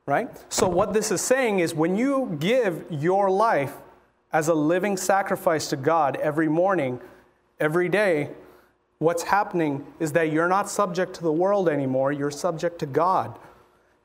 Right? 0.06 0.30
So, 0.50 0.68
what 0.68 0.94
this 0.94 1.12
is 1.12 1.22
saying 1.22 1.60
is 1.60 1.74
when 1.74 1.96
you 1.96 2.38
give 2.40 2.86
your 2.90 3.32
life 3.32 3.74
as 4.34 4.50
a 4.50 4.54
living 4.54 4.98
sacrifice 4.98 5.70
to 5.70 5.78
God 5.78 6.18
every 6.18 6.50
morning, 6.50 7.00
every 7.60 7.88
day, 7.90 8.32
what's 9.00 9.24
happening 9.24 9.86
is 10.00 10.12
that 10.12 10.32
you're 10.32 10.50
not 10.50 10.70
subject 10.70 11.14
to 11.16 11.24
the 11.24 11.32
world 11.32 11.70
anymore, 11.70 12.12
you're 12.12 12.32
subject 12.32 12.80
to 12.80 12.86
God. 12.86 13.40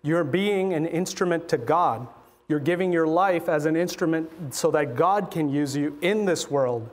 You're 0.02 0.24
being 0.24 0.72
an 0.72 0.86
instrument 0.86 1.48
to 1.50 1.58
God. 1.58 2.06
You're 2.48 2.60
giving 2.60 2.92
your 2.92 3.06
life 3.06 3.48
as 3.48 3.66
an 3.66 3.76
instrument 3.76 4.54
so 4.54 4.70
that 4.70 4.96
God 4.96 5.30
can 5.30 5.48
use 5.48 5.76
you 5.76 5.96
in 6.00 6.24
this 6.24 6.50
world, 6.50 6.88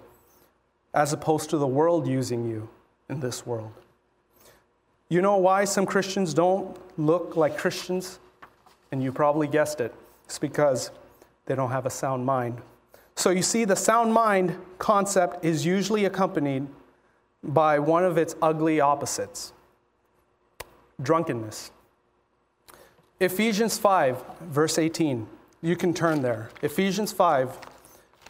as 0.94 1.14
opposed 1.14 1.50
to 1.50 1.58
the 1.58 1.68
world 1.68 2.08
using 2.08 2.50
you 2.50 2.70
in 3.10 3.20
this 3.20 3.46
world. 3.46 3.72
You 5.10 5.22
know 5.22 5.38
why 5.38 5.66
some 5.66 5.86
Christians 5.86 6.34
don't 6.34 6.78
look 7.00 7.38
like 7.38 7.58
Christians? 7.58 8.20
And 8.92 9.02
you 9.02 9.12
probably 9.12 9.48
guessed 9.48 9.80
it. 9.82 9.94
It's 10.26 10.40
because 10.40 10.92
they 11.46 11.56
don't 11.56 11.72
have 11.72 11.86
a 11.86 11.90
sound 11.90 12.26
mind. 12.26 12.62
So 13.16 13.30
you 13.30 13.42
see, 13.42 13.66
the 13.66 13.76
sound 13.76 14.14
mind 14.14 14.58
concept 14.78 15.44
is 15.44 15.66
usually 15.66 16.06
accompanied 16.06 16.68
by 17.44 17.80
one 17.80 18.04
of 18.04 18.18
its 18.18 18.36
ugly 18.42 18.80
opposites 18.80 19.54
drunkenness. 21.02 21.72
Ephesians 23.20 23.78
5, 23.78 24.24
verse 24.42 24.78
18. 24.78 25.28
You 25.62 25.76
can 25.76 25.94
turn 25.94 26.22
there. 26.22 26.50
Ephesians 26.62 27.12
5, 27.12 27.60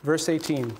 verse 0.04 0.30
18. 0.30 0.74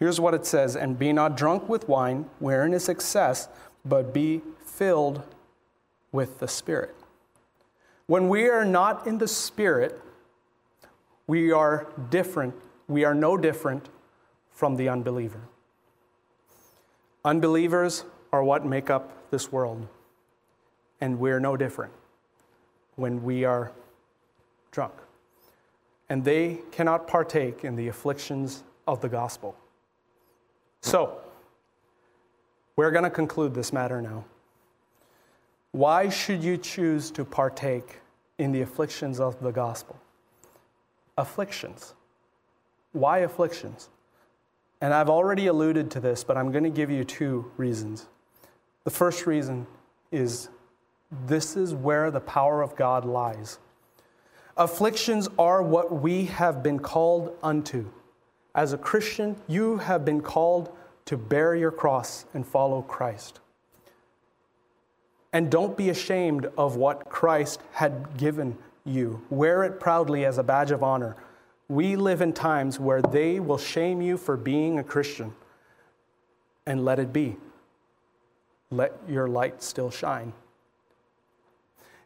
Here's 0.00 0.18
what 0.18 0.34
it 0.34 0.46
says 0.46 0.74
And 0.74 0.98
be 0.98 1.12
not 1.12 1.36
drunk 1.36 1.68
with 1.68 1.88
wine, 1.88 2.28
wherein 2.40 2.72
is 2.72 2.88
excess, 2.88 3.48
but 3.84 4.12
be 4.12 4.40
filled 4.64 5.22
with 6.10 6.40
the 6.40 6.48
Spirit. 6.48 6.96
When 8.06 8.28
we 8.28 8.48
are 8.48 8.64
not 8.64 9.06
in 9.06 9.18
the 9.18 9.28
Spirit, 9.28 10.00
we 11.28 11.52
are 11.52 11.86
different. 12.08 12.54
We 12.88 13.04
are 13.04 13.14
no 13.14 13.36
different 13.36 13.88
from 14.50 14.76
the 14.76 14.88
unbeliever. 14.88 15.42
Unbelievers 17.24 18.04
are 18.32 18.42
what 18.42 18.64
make 18.64 18.90
up 18.90 19.30
this 19.30 19.52
world, 19.52 19.86
and 21.00 21.18
we're 21.18 21.38
no 21.38 21.56
different 21.56 21.92
when 22.96 23.22
we 23.22 23.44
are 23.44 23.70
drunk. 24.70 24.94
And 26.08 26.24
they 26.24 26.60
cannot 26.72 27.06
partake 27.06 27.64
in 27.64 27.76
the 27.76 27.88
afflictions 27.88 28.64
of 28.88 29.00
the 29.00 29.08
gospel. 29.08 29.54
So, 30.80 31.18
we're 32.76 32.90
going 32.90 33.04
to 33.04 33.10
conclude 33.10 33.54
this 33.54 33.72
matter 33.72 34.00
now. 34.00 34.24
Why 35.72 36.08
should 36.08 36.42
you 36.42 36.56
choose 36.56 37.10
to 37.12 37.24
partake 37.24 38.00
in 38.38 38.52
the 38.52 38.62
afflictions 38.62 39.20
of 39.20 39.40
the 39.40 39.52
gospel? 39.52 40.00
Afflictions. 41.16 41.94
Why 42.92 43.18
afflictions? 43.18 43.88
And 44.80 44.94
I've 44.94 45.10
already 45.10 45.46
alluded 45.46 45.90
to 45.92 46.00
this, 46.00 46.24
but 46.24 46.36
I'm 46.36 46.50
going 46.50 46.64
to 46.64 46.70
give 46.70 46.90
you 46.90 47.04
two 47.04 47.50
reasons. 47.56 48.08
The 48.84 48.90
first 48.90 49.26
reason 49.26 49.66
is 50.10 50.48
this 51.26 51.56
is 51.56 51.74
where 51.74 52.10
the 52.10 52.20
power 52.20 52.62
of 52.62 52.76
God 52.76 53.04
lies. 53.04 53.58
Afflictions 54.56 55.28
are 55.38 55.62
what 55.62 55.92
we 55.92 56.24
have 56.26 56.62
been 56.62 56.78
called 56.78 57.36
unto. 57.42 57.90
As 58.54 58.72
a 58.72 58.78
Christian, 58.78 59.36
you 59.46 59.78
have 59.78 60.04
been 60.04 60.20
called 60.20 60.70
to 61.06 61.16
bear 61.16 61.54
your 61.54 61.70
cross 61.70 62.24
and 62.34 62.46
follow 62.46 62.82
Christ. 62.82 63.40
And 65.32 65.50
don't 65.50 65.76
be 65.76 65.90
ashamed 65.90 66.50
of 66.58 66.76
what 66.76 67.08
Christ 67.08 67.60
had 67.72 68.16
given 68.16 68.58
you. 68.84 69.22
Wear 69.30 69.62
it 69.64 69.78
proudly 69.78 70.24
as 70.24 70.38
a 70.38 70.42
badge 70.42 70.72
of 70.72 70.82
honor. 70.82 71.16
We 71.68 71.94
live 71.94 72.20
in 72.20 72.32
times 72.32 72.80
where 72.80 73.00
they 73.00 73.38
will 73.38 73.58
shame 73.58 74.02
you 74.02 74.16
for 74.16 74.36
being 74.36 74.78
a 74.78 74.84
Christian. 74.84 75.34
And 76.66 76.84
let 76.84 76.98
it 76.98 77.12
be. 77.12 77.36
Let 78.70 78.92
your 79.08 79.28
light 79.28 79.62
still 79.62 79.90
shine. 79.90 80.32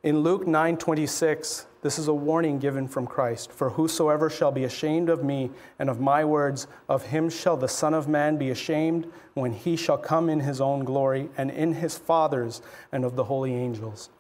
In 0.05 0.21
Luke 0.21 0.47
9 0.47 0.77
26, 0.77 1.65
this 1.81 1.99
is 1.99 2.09
a 2.09 2.15
warning 2.15 2.59
given 2.59 2.87
from 2.87 3.07
Christ. 3.07 3.51
For 3.51 3.71
whosoever 3.71 4.29
shall 4.29 4.53
be 4.53 4.65
ashamed 4.65 5.09
of 5.09 5.25
me 5.25 5.51
and 5.79 5.89
of 5.89 5.99
my 5.99 6.27
words, 6.27 6.67
of 6.91 7.07
him 7.07 7.31
shall 7.31 7.57
the 7.57 7.69
Son 7.69 7.95
of 7.95 8.07
Man 8.07 8.37
be 8.37 8.51
ashamed 8.51 9.11
when 9.33 9.53
he 9.53 9.77
shall 9.77 9.97
come 9.97 10.29
in 10.29 10.41
his 10.41 10.61
own 10.61 10.85
glory 10.85 11.31
and 11.39 11.51
in 11.51 11.73
his 11.73 11.97
Father's 11.97 12.61
and 12.93 13.03
of 13.03 13.17
the 13.17 13.25
holy 13.25 13.55
angels. 13.55 14.11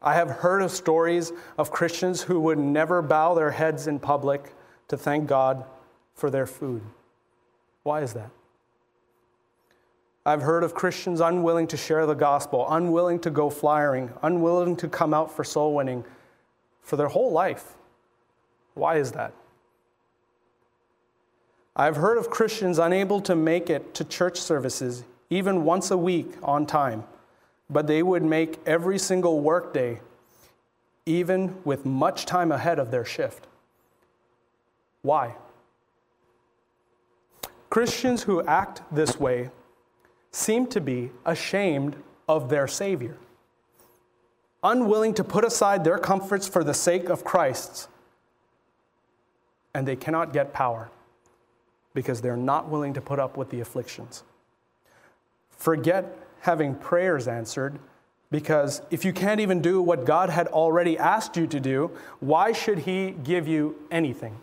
I 0.00 0.14
have 0.14 0.30
heard 0.30 0.62
of 0.62 0.70
stories 0.70 1.32
of 1.58 1.72
Christians 1.72 2.22
who 2.22 2.38
would 2.38 2.58
never 2.58 3.02
bow 3.02 3.34
their 3.34 3.50
heads 3.50 3.88
in 3.88 3.98
public 3.98 4.54
to 4.86 4.96
thank 4.96 5.26
God 5.26 5.64
for 6.14 6.30
their 6.30 6.46
food. 6.46 6.82
Why 7.82 8.02
is 8.02 8.12
that? 8.12 8.30
I've 10.24 10.42
heard 10.42 10.62
of 10.62 10.74
Christians 10.74 11.20
unwilling 11.20 11.66
to 11.68 11.76
share 11.76 12.06
the 12.06 12.14
gospel, 12.14 12.66
unwilling 12.68 13.18
to 13.20 13.30
go 13.30 13.50
flyering, 13.50 14.10
unwilling 14.22 14.76
to 14.76 14.88
come 14.88 15.12
out 15.12 15.34
for 15.34 15.42
soul 15.42 15.74
winning 15.74 16.04
for 16.82 16.96
their 16.96 17.08
whole 17.08 17.32
life. 17.32 17.74
Why 18.74 18.96
is 18.96 19.12
that? 19.12 19.32
I've 21.74 21.96
heard 21.96 22.18
of 22.18 22.30
Christians 22.30 22.78
unable 22.78 23.20
to 23.22 23.34
make 23.34 23.70
it 23.70 23.94
to 23.94 24.04
church 24.04 24.38
services 24.38 25.04
even 25.30 25.64
once 25.64 25.90
a 25.90 25.96
week 25.96 26.30
on 26.42 26.66
time, 26.66 27.04
but 27.70 27.86
they 27.86 28.02
would 28.02 28.22
make 28.22 28.60
every 28.66 28.98
single 28.98 29.40
workday, 29.40 30.00
even 31.06 31.56
with 31.64 31.86
much 31.86 32.26
time 32.26 32.52
ahead 32.52 32.78
of 32.78 32.90
their 32.90 33.04
shift. 33.04 33.46
Why? 35.00 35.34
Christians 37.70 38.22
who 38.24 38.44
act 38.46 38.82
this 38.92 39.18
way 39.18 39.50
seem 40.32 40.66
to 40.66 40.80
be 40.80 41.10
ashamed 41.24 41.96
of 42.28 42.48
their 42.48 42.66
Savior 42.66 43.16
unwilling 44.62 45.14
to 45.14 45.24
put 45.24 45.44
aside 45.44 45.84
their 45.84 45.98
comforts 45.98 46.46
for 46.46 46.62
the 46.62 46.74
sake 46.74 47.08
of 47.08 47.24
Christ's, 47.24 47.88
and 49.74 49.86
they 49.86 49.96
cannot 49.96 50.32
get 50.32 50.52
power 50.52 50.90
because 51.94 52.20
they're 52.20 52.36
not 52.36 52.68
willing 52.68 52.94
to 52.94 53.00
put 53.00 53.18
up 53.18 53.36
with 53.36 53.50
the 53.50 53.60
afflictions. 53.60 54.22
Forget 55.50 56.16
having 56.40 56.74
prayers 56.74 57.26
answered, 57.26 57.78
Because 58.30 58.82
if 58.90 59.04
you 59.04 59.12
can't 59.12 59.40
even 59.40 59.60
do 59.60 59.82
what 59.82 60.04
God 60.04 60.30
had 60.30 60.46
already 60.48 60.96
asked 60.96 61.36
you 61.36 61.46
to 61.48 61.60
do, 61.60 61.90
why 62.20 62.52
should 62.52 62.80
He 62.80 63.10
give 63.10 63.48
you 63.48 63.76
anything? 63.90 64.38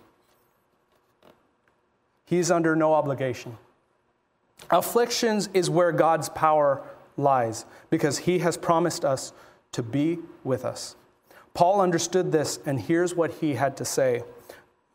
He's 2.26 2.52
under 2.52 2.76
no 2.76 2.94
obligation. 2.94 3.58
Afflictions 4.70 5.50
is 5.54 5.70
where 5.70 5.92
God's 5.92 6.30
power 6.30 6.82
lies 7.18 7.66
because 7.90 8.20
He 8.20 8.40
has 8.40 8.58
promised 8.58 9.04
us 9.04 9.34
to 9.72 9.84
be 9.84 10.20
with 10.44 10.66
us. 10.66 10.96
Paul 11.54 11.82
understood 11.82 12.32
this, 12.32 12.60
and 12.66 12.80
here's 12.80 13.16
what 13.16 13.34
he 13.36 13.56
had 13.56 13.76
to 13.78 13.86
say 13.86 14.24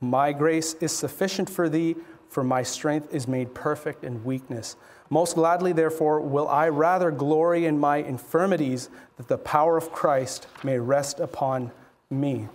My 0.01 0.33
grace 0.33 0.75
is 0.75 0.93
sufficient 0.93 1.51
for 1.51 1.69
thee, 1.69 1.97
for 2.29 2.43
my 2.43 2.63
strength 2.63 3.13
is 3.15 3.29
made 3.29 3.55
perfect 3.55 4.05
in 4.05 4.25
weakness. 4.25 4.77
Most 5.11 5.35
gladly, 5.35 5.73
therefore, 5.73 6.21
will 6.21 6.49
I 6.49 6.69
rather 6.69 7.11
glory 7.11 7.67
in 7.67 7.79
my 7.79 7.99
infirmities, 7.99 8.89
that 9.17 9.29
the 9.29 9.39
power 9.39 9.77
of 9.77 9.93
Christ 9.93 10.47
may 10.63 10.79
rest 10.79 11.21
upon 11.21 11.71
me. 12.11 12.49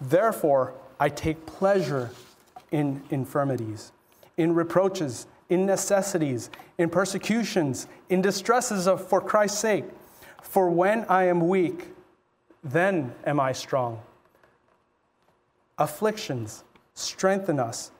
Therefore, 0.00 0.72
I 0.98 1.08
take 1.08 1.44
pleasure 1.46 2.10
in 2.70 3.02
infirmities, 3.10 3.92
in 4.36 4.54
reproaches, 4.54 5.26
in 5.52 5.66
necessities, 5.66 6.48
in 6.78 6.88
persecutions, 6.88 7.86
in 8.08 8.22
distresses 8.22 8.88
of, 8.88 9.06
for 9.06 9.20
Christ's 9.20 9.58
sake. 9.58 9.84
For 10.40 10.70
when 10.70 11.04
I 11.10 11.24
am 11.24 11.46
weak, 11.46 11.88
then 12.64 13.14
am 13.26 13.38
I 13.38 13.52
strong. 13.52 14.00
Afflictions 15.78 16.64
strengthen 16.94 17.58
us. 17.58 17.90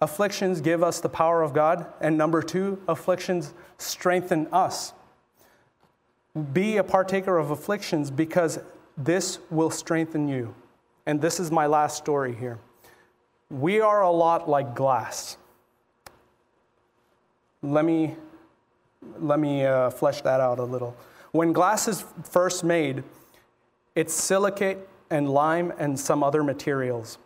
Afflictions 0.00 0.60
give 0.62 0.82
us 0.82 1.00
the 1.00 1.08
power 1.08 1.42
of 1.42 1.52
God. 1.52 1.86
And 2.00 2.16
number 2.16 2.42
two, 2.42 2.80
afflictions 2.88 3.52
strengthen 3.76 4.46
us. 4.48 4.94
Be 6.52 6.78
a 6.78 6.84
partaker 6.84 7.36
of 7.36 7.50
afflictions 7.50 8.10
because 8.10 8.58
this 8.96 9.38
will 9.50 9.70
strengthen 9.70 10.26
you. 10.26 10.54
And 11.04 11.20
this 11.20 11.38
is 11.38 11.50
my 11.50 11.66
last 11.66 11.98
story 11.98 12.34
here. 12.34 12.58
We 13.50 13.80
are 13.80 14.00
a 14.00 14.10
lot 14.10 14.48
like 14.48 14.74
glass. 14.74 15.36
Let 17.62 17.84
me, 17.84 18.16
let 19.18 19.38
me 19.38 19.64
uh, 19.64 19.90
flesh 19.90 20.20
that 20.22 20.40
out 20.40 20.58
a 20.58 20.64
little. 20.64 20.96
When 21.30 21.52
glass 21.52 21.86
is 21.88 22.04
first 22.24 22.64
made, 22.64 23.04
it's 23.94 24.12
silicate 24.12 24.88
and 25.10 25.28
lime 25.28 25.72
and 25.78 25.98
some 25.98 26.22
other 26.22 26.42
materials. 26.42 27.18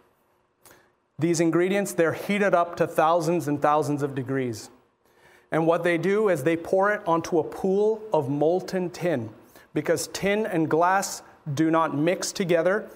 These 1.19 1.41
ingredients, 1.41 1.93
they're 1.95 2.13
heated 2.13 2.55
up 2.55 2.77
to 2.77 2.87
thousands 2.87 3.49
and 3.49 3.63
thousands 3.63 4.03
of 4.03 4.15
degrees. 4.15 4.71
And 5.51 5.67
what 5.67 5.85
they 5.85 5.97
do 5.97 6.29
is 6.29 6.43
they 6.43 6.57
pour 6.57 6.93
it 6.93 7.01
onto 7.07 7.39
a 7.39 7.45
pool 7.45 8.03
of 8.13 8.29
molten 8.29 8.91
tin 8.91 9.31
because 9.73 10.09
tin 10.09 10.45
and 10.45 10.69
glass 10.69 11.23
do 11.55 11.71
not 11.71 11.97
mix 11.97 12.33
together. 12.33 12.91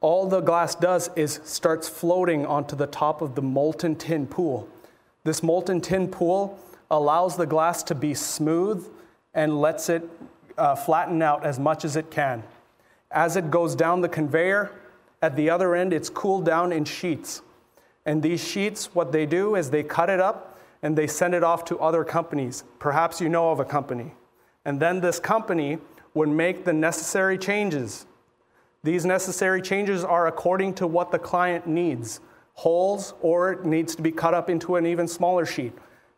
All 0.00 0.26
the 0.28 0.40
glass 0.40 0.74
does 0.74 1.08
is 1.16 1.40
starts 1.44 1.88
floating 1.88 2.44
onto 2.44 2.76
the 2.76 2.86
top 2.86 3.22
of 3.22 3.34
the 3.34 3.42
molten 3.42 3.96
tin 3.96 4.26
pool. 4.26 4.68
This 5.24 5.42
molten 5.42 5.80
tin 5.80 6.08
pool 6.08 6.58
allows 6.90 7.36
the 7.36 7.46
glass 7.46 7.82
to 7.84 7.94
be 7.94 8.14
smooth 8.14 8.86
and 9.34 9.60
lets 9.60 9.88
it 9.88 10.08
uh, 10.56 10.74
flatten 10.74 11.20
out 11.22 11.44
as 11.44 11.58
much 11.58 11.84
as 11.84 11.96
it 11.96 12.10
can. 12.10 12.42
As 13.10 13.36
it 13.36 13.50
goes 13.50 13.74
down 13.74 14.00
the 14.00 14.08
conveyor, 14.08 14.72
at 15.22 15.36
the 15.36 15.50
other 15.50 15.74
end, 15.74 15.92
it's 15.92 16.08
cooled 16.08 16.44
down 16.44 16.72
in 16.72 16.84
sheets. 16.84 17.42
And 18.04 18.22
these 18.22 18.42
sheets, 18.42 18.94
what 18.94 19.12
they 19.12 19.26
do 19.26 19.56
is 19.56 19.70
they 19.70 19.82
cut 19.82 20.10
it 20.10 20.20
up 20.20 20.58
and 20.82 20.96
they 20.96 21.06
send 21.06 21.34
it 21.34 21.42
off 21.42 21.64
to 21.66 21.78
other 21.78 22.04
companies. 22.04 22.64
Perhaps 22.78 23.20
you 23.20 23.28
know 23.28 23.50
of 23.50 23.58
a 23.58 23.64
company. 23.64 24.14
And 24.64 24.80
then 24.80 25.00
this 25.00 25.18
company 25.18 25.78
would 26.14 26.28
make 26.28 26.64
the 26.64 26.72
necessary 26.72 27.38
changes. 27.38 28.06
These 28.82 29.04
necessary 29.04 29.60
changes 29.60 30.04
are 30.04 30.28
according 30.28 30.74
to 30.74 30.86
what 30.86 31.10
the 31.10 31.18
client 31.18 31.66
needs 31.66 32.20
holes, 32.54 33.12
or 33.20 33.52
it 33.52 33.66
needs 33.66 33.94
to 33.94 34.00
be 34.00 34.10
cut 34.10 34.32
up 34.32 34.48
into 34.48 34.76
an 34.76 34.86
even 34.86 35.06
smaller 35.06 35.44
sheet. 35.44 35.72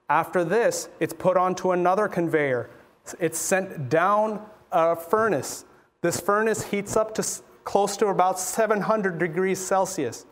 After 0.08 0.44
this, 0.44 0.88
it's 1.00 1.12
put 1.12 1.36
onto 1.36 1.72
another 1.72 2.08
conveyor. 2.08 2.70
It's 3.18 3.38
sent 3.38 3.88
down 3.88 4.44
a 4.72 4.96
furnace 4.96 5.64
this 6.00 6.20
furnace 6.20 6.64
heats 6.64 6.96
up 6.96 7.14
to 7.14 7.26
close 7.64 7.96
to 7.96 8.06
about 8.06 8.38
700 8.38 9.18
degrees 9.18 9.58
Celsius, 9.58 10.26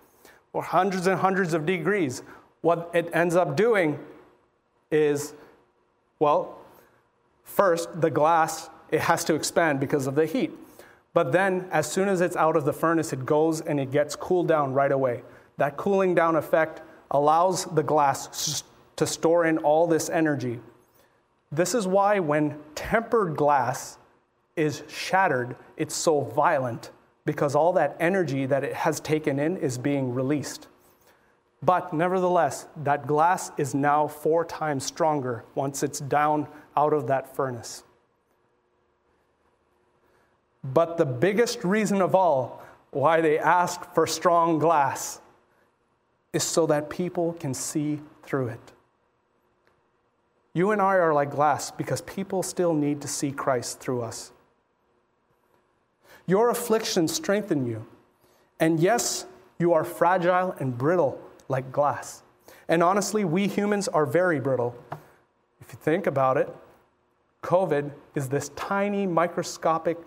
or 0.52 0.62
hundreds 0.62 1.06
and 1.06 1.20
hundreds 1.20 1.54
of 1.54 1.66
degrees. 1.66 2.22
What 2.60 2.90
it 2.94 3.10
ends 3.12 3.34
up 3.34 3.56
doing 3.56 3.98
is, 4.90 5.34
well, 6.18 6.58
first, 7.42 8.00
the 8.00 8.10
glass, 8.10 8.70
it 8.90 9.00
has 9.00 9.24
to 9.24 9.34
expand 9.34 9.80
because 9.80 10.06
of 10.06 10.14
the 10.14 10.24
heat. 10.24 10.52
But 11.12 11.32
then, 11.32 11.66
as 11.72 11.90
soon 11.90 12.08
as 12.08 12.20
it's 12.20 12.36
out 12.36 12.56
of 12.56 12.64
the 12.64 12.72
furnace, 12.72 13.12
it 13.12 13.26
goes 13.26 13.60
and 13.60 13.80
it 13.80 13.90
gets 13.90 14.14
cooled 14.14 14.48
down 14.48 14.72
right 14.72 14.92
away. 14.92 15.22
That 15.56 15.76
cooling 15.76 16.14
down 16.14 16.36
effect 16.36 16.82
allows 17.10 17.64
the 17.64 17.82
glass 17.82 18.62
to 18.96 19.06
store 19.06 19.44
in 19.44 19.58
all 19.58 19.86
this 19.86 20.08
energy. 20.08 20.60
This 21.52 21.74
is 21.74 21.86
why, 21.86 22.18
when 22.18 22.58
tempered 22.74 23.36
glass 23.36 23.98
is 24.56 24.82
shattered, 24.88 25.56
it's 25.76 25.94
so 25.94 26.22
violent 26.22 26.90
because 27.24 27.54
all 27.54 27.72
that 27.74 27.96
energy 28.00 28.46
that 28.46 28.64
it 28.64 28.72
has 28.72 29.00
taken 29.00 29.38
in 29.38 29.56
is 29.56 29.78
being 29.78 30.14
released. 30.14 30.68
But 31.62 31.92
nevertheless, 31.92 32.66
that 32.84 33.06
glass 33.06 33.50
is 33.56 33.74
now 33.74 34.06
four 34.06 34.44
times 34.44 34.84
stronger 34.84 35.44
once 35.54 35.82
it's 35.82 36.00
down 36.00 36.46
out 36.76 36.92
of 36.92 37.06
that 37.08 37.34
furnace. 37.34 37.82
But 40.62 40.96
the 40.96 41.06
biggest 41.06 41.64
reason 41.64 42.02
of 42.02 42.14
all 42.14 42.62
why 42.90 43.20
they 43.20 43.38
ask 43.38 43.92
for 43.94 44.06
strong 44.06 44.58
glass 44.58 45.20
is 46.32 46.42
so 46.42 46.66
that 46.66 46.90
people 46.90 47.34
can 47.34 47.54
see 47.54 48.00
through 48.22 48.48
it. 48.48 48.72
You 50.56 50.70
and 50.70 50.80
I 50.80 50.94
are 50.94 51.12
like 51.12 51.32
glass 51.32 51.70
because 51.70 52.00
people 52.00 52.42
still 52.42 52.72
need 52.72 53.02
to 53.02 53.08
see 53.08 53.30
Christ 53.30 53.78
through 53.78 54.00
us. 54.00 54.32
Your 56.26 56.48
afflictions 56.48 57.12
strengthen 57.12 57.66
you. 57.66 57.84
And 58.58 58.80
yes, 58.80 59.26
you 59.58 59.74
are 59.74 59.84
fragile 59.84 60.56
and 60.58 60.78
brittle 60.78 61.20
like 61.50 61.72
glass. 61.72 62.22
And 62.68 62.82
honestly, 62.82 63.22
we 63.22 63.48
humans 63.48 63.86
are 63.86 64.06
very 64.06 64.40
brittle. 64.40 64.74
If 65.60 65.74
you 65.74 65.78
think 65.78 66.06
about 66.06 66.38
it, 66.38 66.48
COVID 67.42 67.90
is 68.14 68.30
this 68.30 68.48
tiny, 68.56 69.06
microscopic 69.06 69.98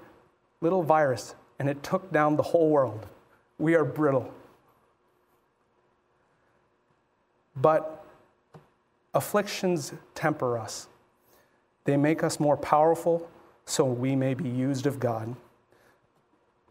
little 0.61 0.81
virus, 0.81 1.35
and 1.59 1.69
it 1.69 1.83
took 1.83 2.11
down 2.11 2.37
the 2.37 2.41
whole 2.41 2.71
world. 2.71 3.05
We 3.59 3.75
are 3.75 3.85
brittle. 3.85 4.33
But 7.55 7.98
afflictions 9.13 9.93
temper 10.15 10.57
us, 10.57 10.87
they 11.85 11.97
make 11.97 12.23
us 12.23 12.39
more 12.39 12.57
powerful 12.57 13.29
so 13.65 13.85
we 13.85 14.15
may 14.15 14.33
be 14.33 14.49
used 14.49 14.85
of 14.85 14.99
God. 14.99 15.35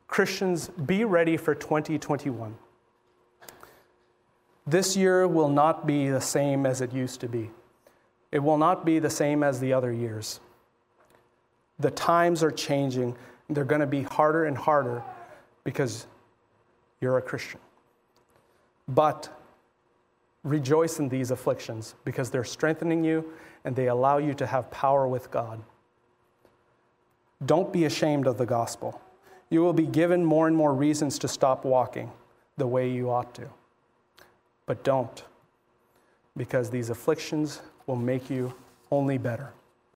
Christians, 0.06 0.68
be 0.68 1.04
ready 1.04 1.36
for 1.36 1.54
2021. 1.54 2.56
This 4.66 4.96
year 4.96 5.26
will 5.26 5.48
not 5.48 5.86
be 5.86 6.08
the 6.08 6.20
same 6.20 6.66
as 6.66 6.80
it 6.80 6.92
used 6.92 7.20
to 7.20 7.28
be. 7.28 7.50
It 8.30 8.40
will 8.40 8.58
not 8.58 8.84
be 8.84 8.98
the 8.98 9.10
same 9.10 9.42
as 9.42 9.60
the 9.60 9.72
other 9.72 9.92
years. 9.92 10.40
The 11.78 11.90
times 11.90 12.42
are 12.42 12.50
changing. 12.50 13.16
They're 13.48 13.64
going 13.64 13.80
to 13.80 13.86
be 13.86 14.02
harder 14.02 14.44
and 14.44 14.58
harder 14.58 15.02
because 15.64 16.06
you're 17.00 17.16
a 17.16 17.22
Christian. 17.22 17.60
But 18.86 19.28
rejoice 20.44 20.98
in 20.98 21.08
these 21.08 21.30
afflictions 21.30 21.94
because 22.04 22.30
they're 22.30 22.44
strengthening 22.44 23.04
you 23.04 23.32
and 23.64 23.74
they 23.74 23.88
allow 23.88 24.18
you 24.18 24.34
to 24.34 24.46
have 24.46 24.70
power 24.70 25.06
with 25.06 25.30
God. 25.30 25.62
Don't 27.44 27.72
be 27.72 27.84
ashamed 27.84 28.26
of 28.26 28.38
the 28.38 28.46
gospel 28.46 29.00
you 29.50 29.62
will 29.62 29.72
be 29.72 29.86
given 29.86 30.24
more 30.24 30.46
and 30.46 30.56
more 30.56 30.74
reasons 30.74 31.18
to 31.20 31.28
stop 31.28 31.64
walking 31.64 32.10
the 32.56 32.66
way 32.66 32.90
you 32.90 33.10
ought 33.10 33.34
to. 33.34 33.48
But 34.66 34.84
don't, 34.84 35.24
because 36.36 36.70
these 36.70 36.90
afflictions 36.90 37.62
will 37.86 37.96
make 37.96 38.28
you 38.28 38.54
only 38.90 39.16
better. 39.16 39.52